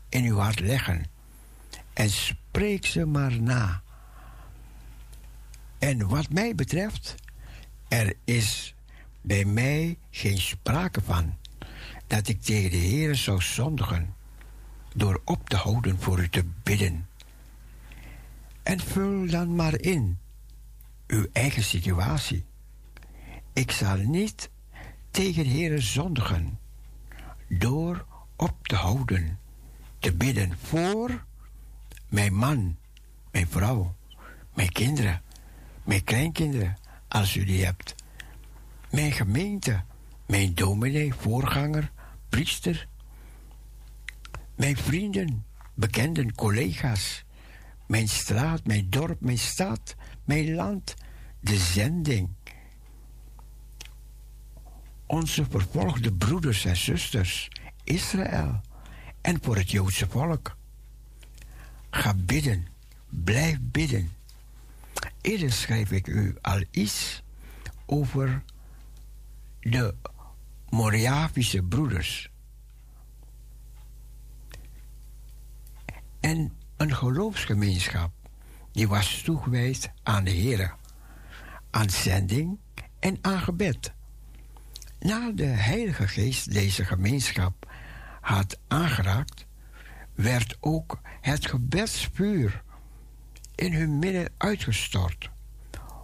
[0.09, 1.05] in uw hart leggen
[1.93, 3.81] en spreek ze maar na.
[5.77, 7.15] En wat mij betreft,
[7.87, 8.75] er is
[9.21, 11.37] bij mij geen sprake van
[12.09, 14.15] dat ik tegen de Heer zou zondigen
[14.93, 17.07] door op te houden voor u te bidden.
[18.63, 20.19] En vul dan maar in
[21.07, 22.45] uw eigen situatie.
[23.53, 24.49] Ik zal niet
[25.11, 26.59] tegen de Heer zondigen
[27.47, 28.05] door
[28.35, 29.39] op te houden,
[29.99, 31.23] te bidden voor
[32.07, 32.77] mijn man,
[33.31, 33.95] mijn vrouw,
[34.53, 35.21] mijn kinderen,
[35.83, 36.77] mijn kleinkinderen,
[37.07, 37.95] als u die hebt,
[38.91, 39.83] mijn gemeente,
[40.25, 41.91] mijn dominee, voorganger,
[42.29, 42.87] priester,
[44.55, 47.23] mijn vrienden, bekenden, collega's,
[47.87, 50.95] mijn straat, mijn dorp, mijn stad, mijn land,
[51.39, 52.29] de zending.
[55.05, 57.47] Onze vervolgde broeders en zusters
[57.83, 58.61] Israël
[59.21, 60.57] en voor het Joodse volk.
[61.89, 62.67] Ga bidden,
[63.09, 64.11] blijf bidden.
[65.21, 67.23] Eerder schrijf ik u al iets
[67.85, 68.43] over
[69.59, 69.95] de
[70.69, 72.31] Moriavische broeders.
[76.19, 78.11] En een geloofsgemeenschap
[78.71, 80.75] die was toegewijd aan de Heer,
[81.71, 82.57] aan zending
[82.99, 83.93] en aan gebed.
[84.99, 87.71] Na de Heilige Geest deze gemeenschap
[88.21, 89.45] had aangeraakt,
[90.13, 92.63] werd ook het gebedsvuur
[93.55, 95.29] in hun midden uitgestort.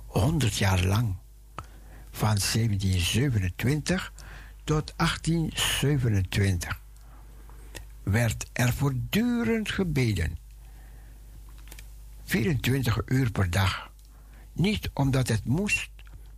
[0.06, 1.16] Honderd jaar lang.
[2.12, 4.14] Van 1727
[4.66, 6.82] tot 1827
[8.04, 10.38] werd er voortdurend gebeden.
[12.24, 13.92] 24 uur per dag.
[14.54, 15.90] Niet omdat het moest,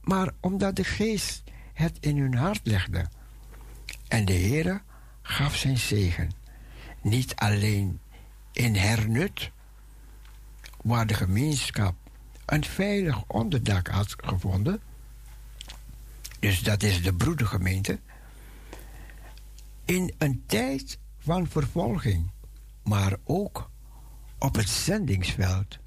[0.01, 1.43] maar omdat de geest
[1.73, 3.05] het in hun hart legde.
[4.07, 4.81] En de Heere
[5.21, 6.31] gaf zijn zegen.
[7.01, 7.99] Niet alleen
[8.51, 9.51] in hernut,
[10.81, 11.95] waar de gemeenschap
[12.45, 14.81] een veilig onderdak had gevonden.
[16.39, 17.99] Dus dat is de broedergemeente.
[19.87, 22.31] In een tijd van vervolging,
[22.83, 23.69] maar ook
[24.39, 25.77] op het zendingsveld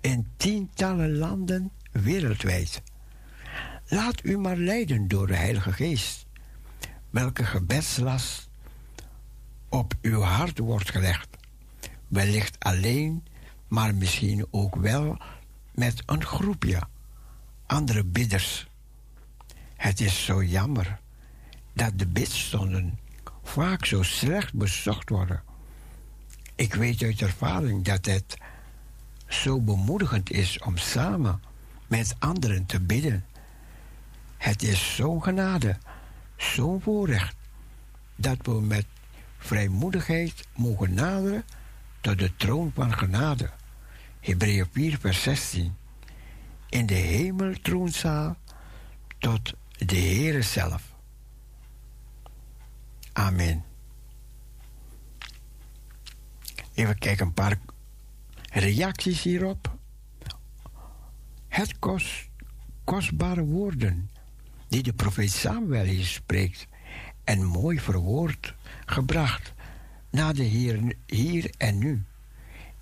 [0.00, 2.82] in tientallen landen wereldwijd.
[3.86, 6.26] Laat u maar leiden door de Heilige Geest,
[7.10, 8.48] welke gebedslast
[9.68, 11.28] op uw hart wordt gelegd.
[12.08, 13.24] Wellicht alleen,
[13.68, 15.18] maar misschien ook wel
[15.74, 16.80] met een groepje
[17.66, 18.68] andere bidders.
[19.76, 21.00] Het is zo jammer
[21.72, 22.98] dat de bidstonden
[23.50, 25.42] vaak zo slecht bezocht worden.
[26.54, 28.36] Ik weet uit ervaring dat het
[29.28, 31.42] zo bemoedigend is om samen
[31.86, 33.24] met anderen te bidden.
[34.36, 35.76] Het is zo'n genade,
[36.36, 37.36] zo'n voorrecht,
[38.16, 38.86] dat we met
[39.38, 41.44] vrijmoedigheid mogen naderen
[42.00, 43.50] tot de troon van genade.
[44.20, 45.76] Hebreeën 4, vers 16.
[46.68, 48.36] In de hemeltroonzaal
[49.18, 50.89] tot de Heere zelf.
[53.12, 53.64] Amen.
[56.74, 57.58] Even kijken, een paar
[58.50, 59.78] reacties hierop.
[61.48, 62.28] Het kost
[62.84, 64.10] kostbare woorden
[64.68, 66.66] die de profeet Samuel hier spreekt
[67.24, 68.54] en mooi verwoord
[68.86, 69.52] gebracht
[70.10, 72.04] naar de Heer hier en nu.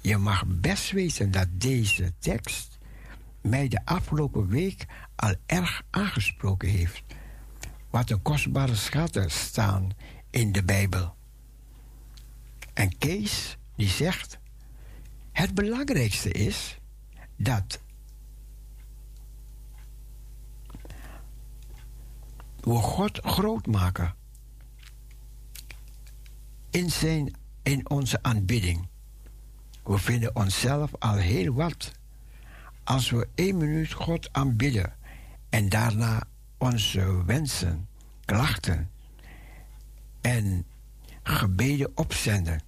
[0.00, 2.78] Je mag best weten dat deze tekst
[3.40, 4.86] mij de afgelopen week
[5.16, 7.02] al erg aangesproken heeft.
[7.90, 9.90] Wat een kostbare schatten staan
[10.38, 11.16] in de Bijbel.
[12.74, 14.38] En Kees die zegt:
[15.32, 16.78] Het belangrijkste is
[17.36, 17.80] dat
[22.60, 24.14] we God groot maken
[26.70, 28.88] in, zijn, in onze aanbidding.
[29.82, 31.92] We vinden onszelf al heel wat
[32.84, 34.94] als we één minuut God aanbidden
[35.48, 36.22] en daarna
[36.58, 37.88] onze wensen,
[38.24, 38.90] klachten
[40.20, 40.66] en
[41.22, 42.60] gebeden opzenden.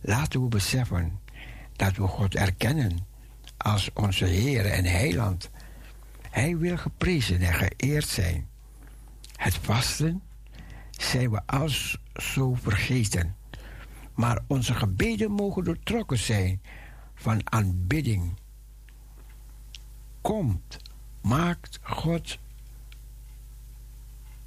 [0.00, 1.20] Laten we beseffen
[1.72, 3.06] dat we God erkennen
[3.56, 5.50] als onze Heer en Heiland.
[6.30, 8.48] Hij wil geprezen en geëerd zijn.
[9.36, 10.22] Het vasten
[10.90, 13.36] zijn we als zo vergeten.
[14.14, 16.62] Maar onze gebeden mogen doortrokken zijn
[17.14, 18.36] van aanbidding.
[20.20, 20.76] Komt,
[21.20, 22.38] maakt God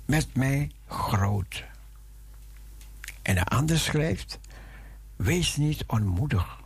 [0.05, 1.63] met mij groot.
[3.31, 4.39] En de ander schrijft:
[5.15, 6.59] Wees niet onmoedig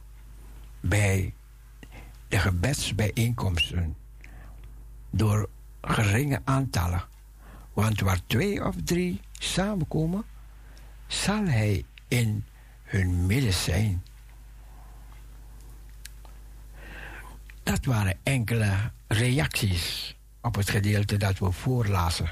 [0.79, 1.33] bij
[2.27, 3.95] de gebedsbijeenkomsten
[5.09, 5.49] door
[5.81, 7.03] geringe aantallen.
[7.73, 10.23] Want waar twee of drie samenkomen,
[11.07, 12.45] zal hij in
[12.83, 14.03] hun midden zijn.
[17.63, 22.29] Dat waren enkele reacties op het gedeelte dat we voorlazen.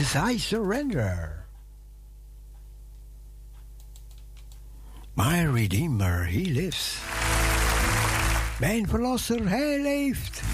[0.00, 1.44] Jesus, I surrender.
[5.14, 6.98] My Redeemer, He lives.
[8.60, 10.49] Mijn Verlosser, Hij leeft.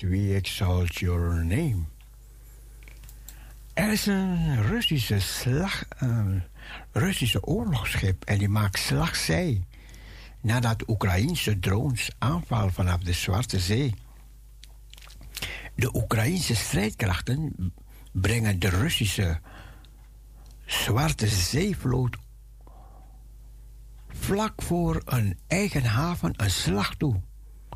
[0.00, 1.84] We exalt your name.
[3.74, 6.42] Er is een Russische, slag, een
[6.92, 9.64] Russische oorlogsschip en die maakt slagzij
[10.40, 13.94] nadat Oekraïnse drones aanvallen vanaf de Zwarte Zee.
[15.74, 17.72] De Oekraïnse strijdkrachten
[18.12, 19.40] brengen de Russische
[20.66, 22.16] Zwarte Zeevloot
[24.08, 27.20] vlak voor een eigen haven een slag toe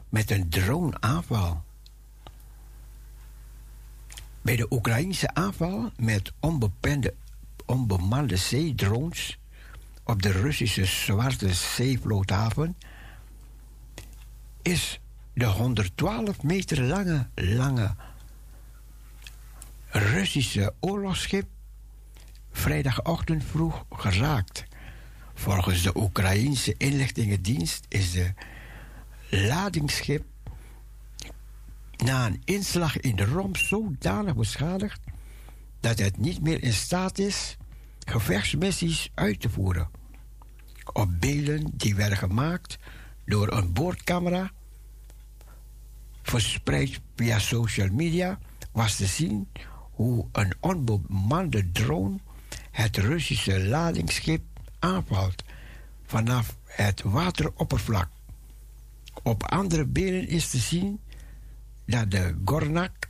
[0.08, 1.65] met een droneaanval.
[4.47, 7.14] Bij de Oekraïnse aanval met onbepende,
[7.64, 9.39] onbemande zeedrones
[10.05, 12.77] op de Russische Zwarte Zeevloothaven
[14.62, 15.01] is
[15.35, 17.94] de 112 meter lange, lange
[19.89, 21.47] Russische oorlogsschip
[22.52, 24.64] vrijdagochtend vroeg geraakt.
[25.35, 28.32] Volgens de Oekraïense inlichtingendienst is de
[29.31, 30.24] ladingsschip
[31.97, 35.01] na een inslag in de romp zodanig beschadigd
[35.81, 37.56] dat het niet meer in staat is
[38.05, 39.89] gevechtsmissies uit te voeren.
[40.93, 42.78] Op beelden die werden gemaakt
[43.24, 44.51] door een boordcamera,
[46.23, 48.39] verspreid via social media,
[48.73, 49.48] was te zien
[49.93, 52.18] hoe een onbemande drone
[52.70, 54.43] het Russische ladingsschip
[54.78, 55.44] aanvalt
[56.06, 58.09] vanaf het wateroppervlak.
[59.23, 61.01] Op andere beelden is te zien
[61.86, 63.08] dat de Gornak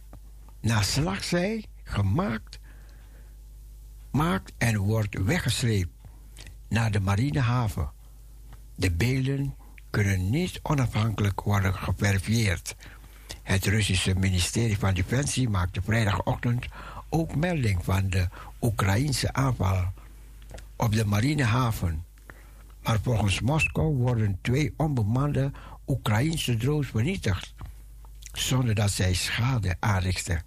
[0.61, 2.59] na slagzij gemaakt
[4.11, 5.91] maakt en wordt weggesleept
[6.69, 7.91] naar de marinehaven.
[8.75, 9.55] De beelden
[9.91, 12.77] kunnen niet onafhankelijk worden geverifieerd.
[13.43, 16.67] Het Russische ministerie van Defensie maakte vrijdagochtend
[17.09, 18.29] ook melding van de
[18.61, 19.93] Oekraïnse aanval
[20.77, 22.05] op de marinehaven.
[22.83, 25.53] Maar volgens Moskou worden twee onbemande
[25.87, 27.55] Oekraïnse drones vernietigd,
[28.37, 30.43] zonder dat zij schade aanrichten.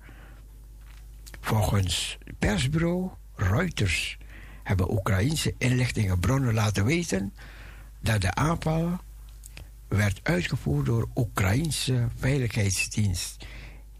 [1.41, 4.17] Volgens persbureau Reuters
[4.63, 7.33] hebben Oekraïnse inlichtingenbronnen laten weten
[7.99, 8.99] dat de aanval
[9.87, 13.45] werd uitgevoerd door Oekraïnse veiligheidsdienst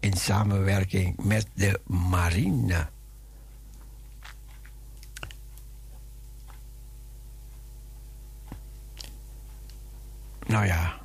[0.00, 2.88] in samenwerking met de marine.
[10.46, 10.99] Nou ja,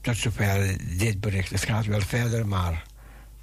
[0.00, 1.50] tot zover dit bericht.
[1.50, 2.82] Het gaat wel verder, maar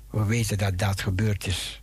[0.09, 1.81] we weten dat dat gebeurd is.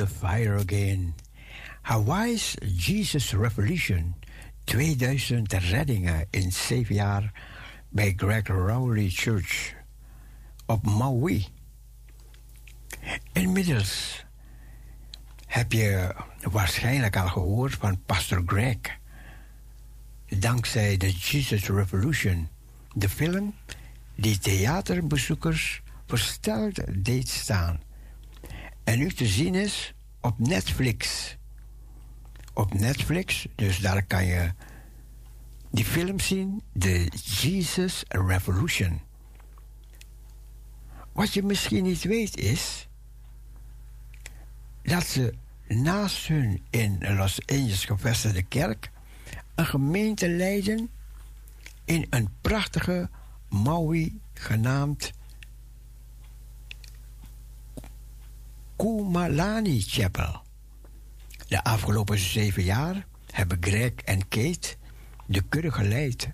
[0.00, 1.14] The fire again.
[1.82, 4.14] Hawaii's Jesus Revolution.
[4.66, 7.32] 2000 reddingen in zeven jaar
[7.88, 9.74] bij Greg Rowley Church
[10.66, 11.46] op Maui.
[13.32, 14.24] Inmiddels
[15.46, 16.14] heb je
[16.50, 18.78] waarschijnlijk al gehoord van Pastor Greg.
[20.28, 22.48] Dankzij de Jesus Revolution,
[22.92, 23.54] de film
[24.14, 27.80] die theaterbezoekers versteld deed staan.
[28.90, 31.36] En nu te zien is op Netflix.
[32.54, 34.52] Op Netflix, dus daar kan je
[35.70, 39.00] die film zien, de Jesus Revolution.
[41.12, 42.88] Wat je misschien niet weet is
[44.82, 45.34] dat ze
[45.68, 48.90] naast hun in Los Angeles gevestigde kerk
[49.54, 50.90] een gemeente leiden
[51.84, 53.10] in een prachtige
[53.48, 55.12] Maui genaamd
[58.80, 60.42] Kumalani Chapel.
[61.48, 64.76] De afgelopen zeven jaar hebben Greg en Kate
[65.26, 66.30] de kudde geleid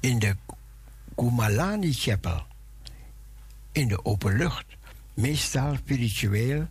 [0.00, 0.36] in de
[1.14, 2.46] Kumalani Chapel
[3.72, 4.64] in de open lucht,
[5.14, 6.66] meestal spiritueel,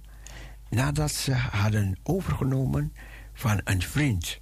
[0.69, 2.93] nadat ze hadden overgenomen
[3.33, 4.39] van een vriend.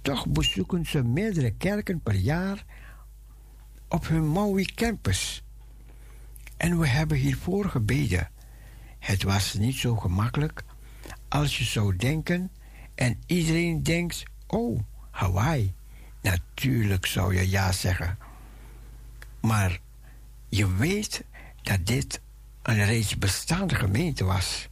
[0.00, 2.64] Toch bezoeken ze meerdere kerken per jaar
[3.88, 5.42] op hun Maui campus.
[6.56, 8.30] En we hebben hiervoor gebeden.
[9.02, 10.64] Het was niet zo gemakkelijk
[11.28, 12.50] als je zou denken
[12.94, 14.80] en iedereen denkt: oh,
[15.10, 15.74] Hawaii.
[16.20, 18.18] Natuurlijk zou je ja zeggen.
[19.40, 19.80] Maar
[20.48, 21.24] je weet
[21.62, 22.20] dat dit
[22.62, 24.68] een reeds bestaande gemeente was.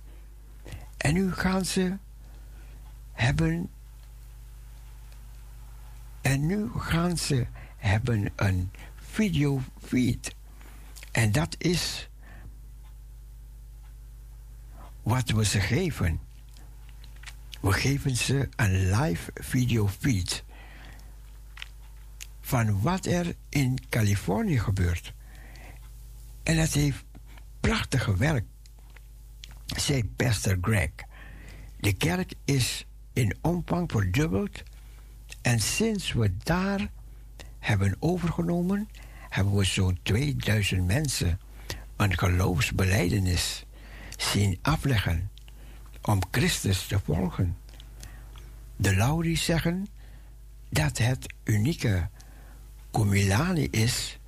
[0.97, 1.97] En nu gaan ze
[3.12, 3.70] hebben.
[6.20, 7.47] En nu gaan ze
[7.77, 10.35] hebben een videofeed.
[11.11, 12.10] En dat is
[15.03, 16.21] wat we ze geven.
[17.61, 20.45] We geven ze een live videofeed
[22.41, 25.13] van wat er in Californië gebeurt.
[26.43, 27.05] En het heeft
[27.61, 28.47] prachtig gewerkt,
[29.67, 30.91] zei Pastor Greg.
[31.81, 34.63] De kerk is in omvang verdubbeld
[35.43, 36.91] en sinds we daar
[37.59, 38.89] hebben overgenomen,
[39.29, 41.41] hebben we zo'n 2000 mensen
[41.97, 43.65] een geloofsbeleidenis
[44.21, 45.31] zien afleggen
[46.03, 47.57] om Christus te volgen.
[48.77, 49.87] De Lauries zeggen
[50.69, 52.09] dat het unieke
[52.91, 54.19] Kumilani is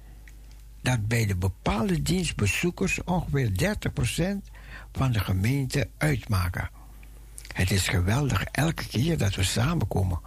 [0.83, 3.79] dat bij de bepaalde dienstbezoekers ongeveer
[4.45, 4.51] 30%
[4.93, 6.71] van de gemeente uitmaken.
[7.53, 10.21] Het is geweldig, elke keer dat we samenkomen,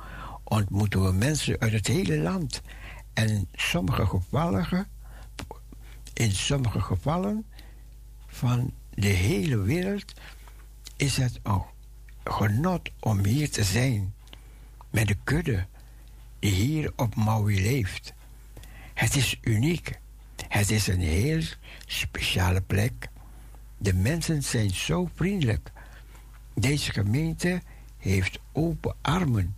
[0.44, 2.62] ontmoeten we mensen uit het hele land.
[3.14, 4.88] En in sommige gevallen,
[6.14, 7.46] in sommige gevallen
[8.28, 10.14] van de hele wereld
[10.96, 11.64] is het een
[12.24, 14.14] genot om hier te zijn
[14.90, 15.66] met de kudde
[16.40, 18.14] die hier op Maui leeft.
[18.94, 20.00] Het is uniek.
[20.48, 21.42] Het is een heel
[21.86, 23.10] speciale plek.
[23.78, 25.72] De mensen zijn zo vriendelijk.
[26.54, 27.62] Deze gemeente
[27.98, 29.56] heeft open armen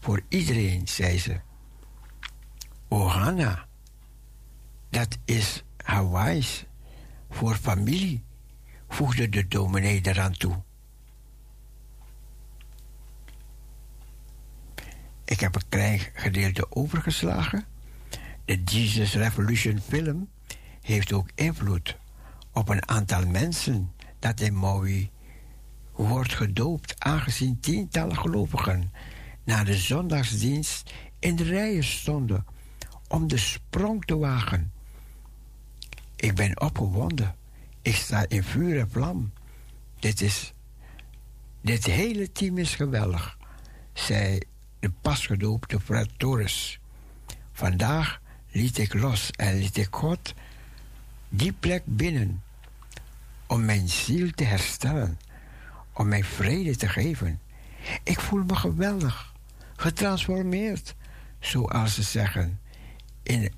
[0.00, 1.40] voor iedereen, zei ze.
[2.88, 3.66] Ohana,
[4.90, 6.64] dat is Hawaii's
[7.30, 8.22] voor familie,
[8.90, 10.62] voegde de dominee eraan toe.
[15.24, 17.64] Ik heb een klein gedeelte overgeslagen.
[18.44, 20.28] De Jesus Revolution film
[20.80, 21.96] heeft ook invloed
[22.52, 25.10] op een aantal mensen dat in Maui
[25.92, 28.92] wordt gedoopt, aangezien tientallen gelovigen
[29.44, 32.46] na de zondagsdienst in de rijen stonden
[33.08, 34.72] om de sprong te wagen.
[36.16, 37.34] Ik ben opgewonden.
[37.82, 39.32] Ik sta in vuur en vlam.
[39.98, 40.52] Dit is.
[41.60, 43.38] Dit hele team is geweldig,
[43.92, 44.38] zei
[44.78, 46.80] de pasgedoopte Fred Torres.
[47.52, 48.20] Vandaag
[48.50, 50.34] liet ik los en liet ik God
[51.28, 52.42] die plek binnen
[53.46, 55.18] om mijn ziel te herstellen,
[55.92, 57.40] om mij vrede te geven.
[58.02, 59.34] Ik voel me geweldig,
[59.76, 60.94] getransformeerd,
[61.38, 62.60] zoals ze zeggen,
[63.22, 63.52] in,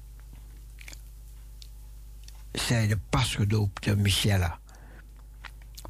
[2.53, 4.53] zei de pasgedoopte Michelle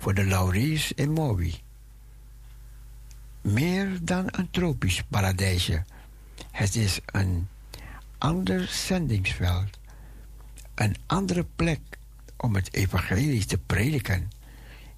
[0.01, 1.61] voor de Lauries in Mobi.
[3.41, 5.85] Meer dan een tropisch paradijsje.
[6.51, 7.49] Het is een
[8.19, 9.79] ander zendingsveld.
[10.75, 11.81] Een andere plek
[12.37, 14.31] om het evangelie te prediken.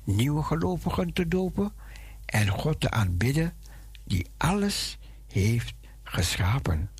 [0.05, 1.73] Nieuwe gelovigen te dopen
[2.27, 3.53] en God te aanbidden
[4.05, 4.99] die alles
[5.33, 6.91] heeft geschapen.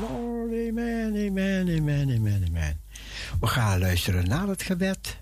[0.00, 2.80] Lord, amen, amen, amen, amen, amen.
[3.40, 5.18] We gaan luisteren naar het gebed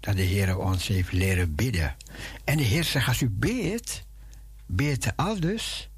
[0.00, 1.96] dat de Heer ons heeft leren bidden.
[2.44, 4.04] En de Heer zegt, als u beet,
[4.66, 5.90] beet al dus.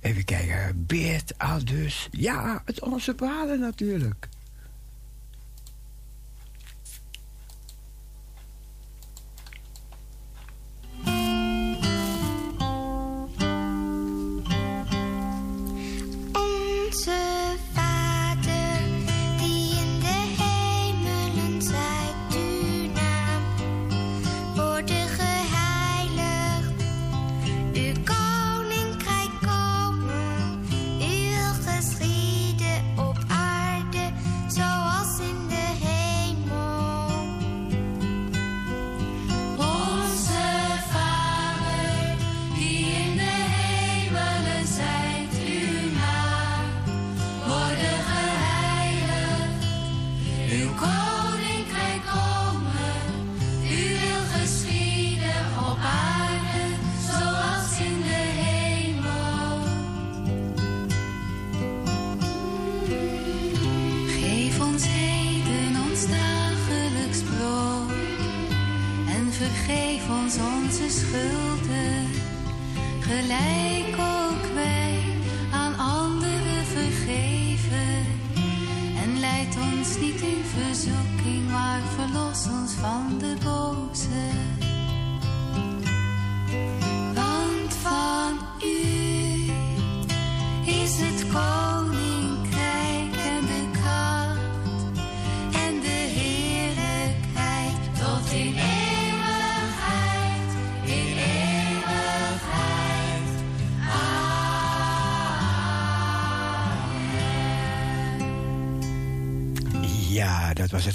[0.00, 2.08] Even kijken, beet al dus.
[2.10, 4.28] Ja, het onze vader natuurlijk.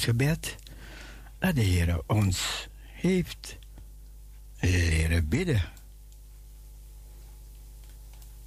[0.08, 0.56] Gebed
[1.40, 3.58] dat de Heer ons heeft
[4.60, 5.62] leren bidden.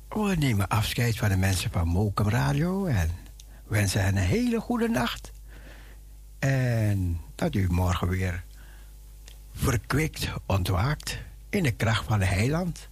[0.08, 3.10] We nemen afscheid van de mensen van Mokum Radio en
[3.66, 5.32] wensen hen een hele goede nacht.
[6.38, 8.44] En dat u morgen weer
[9.52, 11.18] verkwikt ontwaakt
[11.48, 12.88] in de kracht van de heiland,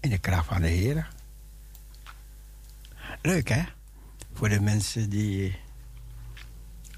[0.00, 1.08] in de kracht van de Heer.
[3.22, 3.62] Leuk hè?
[4.32, 5.58] Voor de mensen die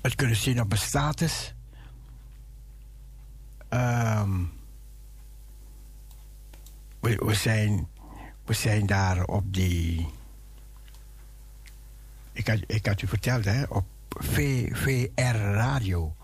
[0.03, 1.55] het kunnen zien op een status.
[3.69, 4.41] Ehm,
[7.01, 7.89] we, we, zijn,
[8.45, 10.09] we zijn daar op die.
[12.33, 16.17] Ik had, ik had u verteld, hè, op v, VR Radio.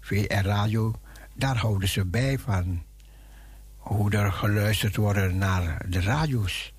[0.00, 0.94] VR Radio,
[1.34, 2.82] daar houden ze bij van
[3.76, 6.74] hoe er geluisterd wordt naar de radio's.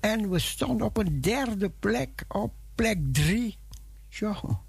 [0.00, 3.58] En we stonden op een derde plek, op plek drie.
[4.08, 4.60] Zo.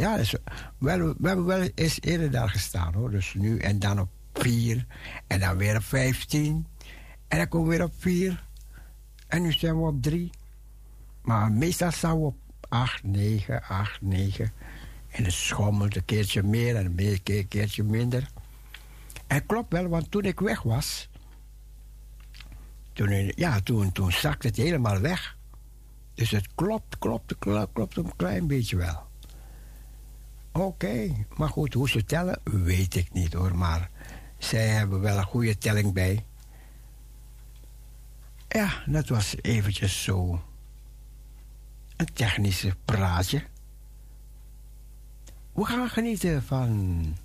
[0.00, 0.34] Ja, dus,
[0.78, 3.10] wel, we hebben wel eens eerder daar gestaan hoor.
[3.10, 4.86] Dus nu en dan op vier.
[5.26, 6.66] En dan weer op vijftien.
[7.28, 8.44] En dan komen we weer op vier.
[9.26, 10.30] En nu zijn we op drie.
[11.22, 12.36] Maar meestal staan we op
[12.68, 14.52] acht, negen, acht, negen.
[15.08, 18.30] En het schommelt een keertje meer en een keer- keertje minder.
[19.26, 21.08] En klopt wel, want toen ik weg was.
[22.92, 25.36] Toen, ja, toen, toen zakte het helemaal weg.
[26.14, 29.08] Dus het klopt, klopt, klopt, klopt een klein beetje wel.
[30.52, 33.56] Oké, maar goed, hoe ze tellen, weet ik niet hoor.
[33.56, 33.90] Maar
[34.38, 36.24] zij hebben wel een goede telling bij.
[38.48, 40.42] Ja, dat was eventjes zo
[41.96, 43.44] een technische praatje.
[45.52, 47.16] We gaan genieten van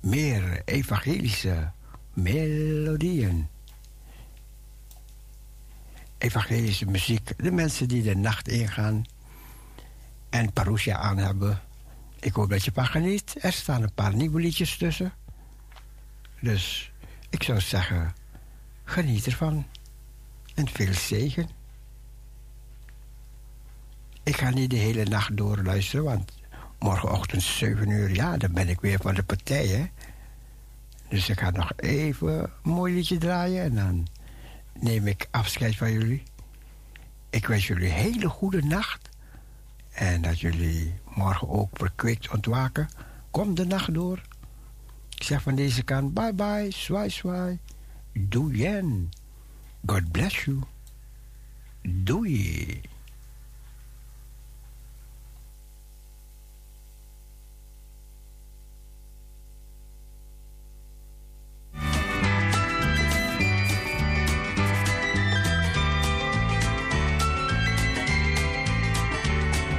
[0.00, 1.70] meer evangelische
[2.12, 3.48] melodieën.
[6.18, 7.32] Evangelische muziek.
[7.36, 9.04] De mensen die de nacht ingaan
[10.30, 11.60] en parousia aan hebben.
[12.20, 13.34] Ik hoop dat je van geniet.
[13.40, 15.12] Er staan een paar nieuwe liedjes tussen.
[16.40, 16.92] Dus
[17.30, 18.14] ik zou zeggen,
[18.84, 19.66] geniet ervan.
[20.54, 21.48] En veel zegen.
[24.22, 26.32] Ik ga niet de hele nacht door luisteren, want
[26.78, 29.86] morgenochtend 7 uur, ja, dan ben ik weer van de partij, hè.
[31.08, 34.06] Dus ik ga nog even een mooi liedje draaien en dan
[34.80, 36.22] neem ik afscheid van jullie.
[37.30, 39.08] Ik wens jullie een hele goede nacht.
[39.92, 42.88] En dat jullie morgen ook verkwikt ontwaken.
[43.30, 44.20] Kom de nacht door.
[45.14, 47.58] Ik zeg van deze kant bye bye, zwaai zwaai.
[48.12, 49.08] Doei.
[49.86, 50.60] God bless you.
[51.82, 52.80] Doei.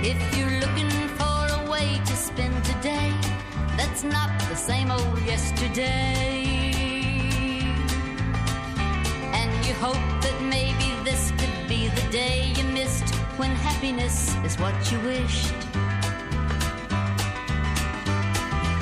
[0.01, 0.96] If you're looking
[3.97, 6.13] that's not the same old yesterday.
[9.33, 14.55] And you hope that maybe this could be the day you missed when happiness is
[14.59, 15.53] what you wished.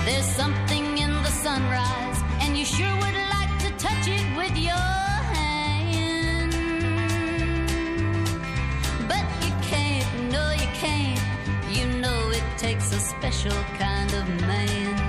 [0.04, 4.92] There's something in the sunrise, and you sure would like to touch it with your
[5.38, 6.52] hand.
[9.08, 11.22] But you can't, no, you can't.
[11.72, 15.05] You know it takes a special kind of man.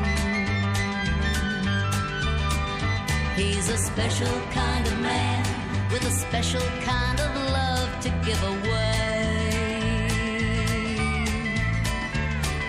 [3.37, 5.45] He's a special kind of man
[5.93, 10.09] with a special kind of love to give away.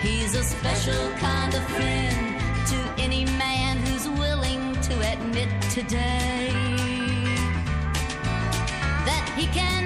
[0.02, 6.50] He's a special kind of friend to any man who's willing to admit today
[9.06, 9.78] that he can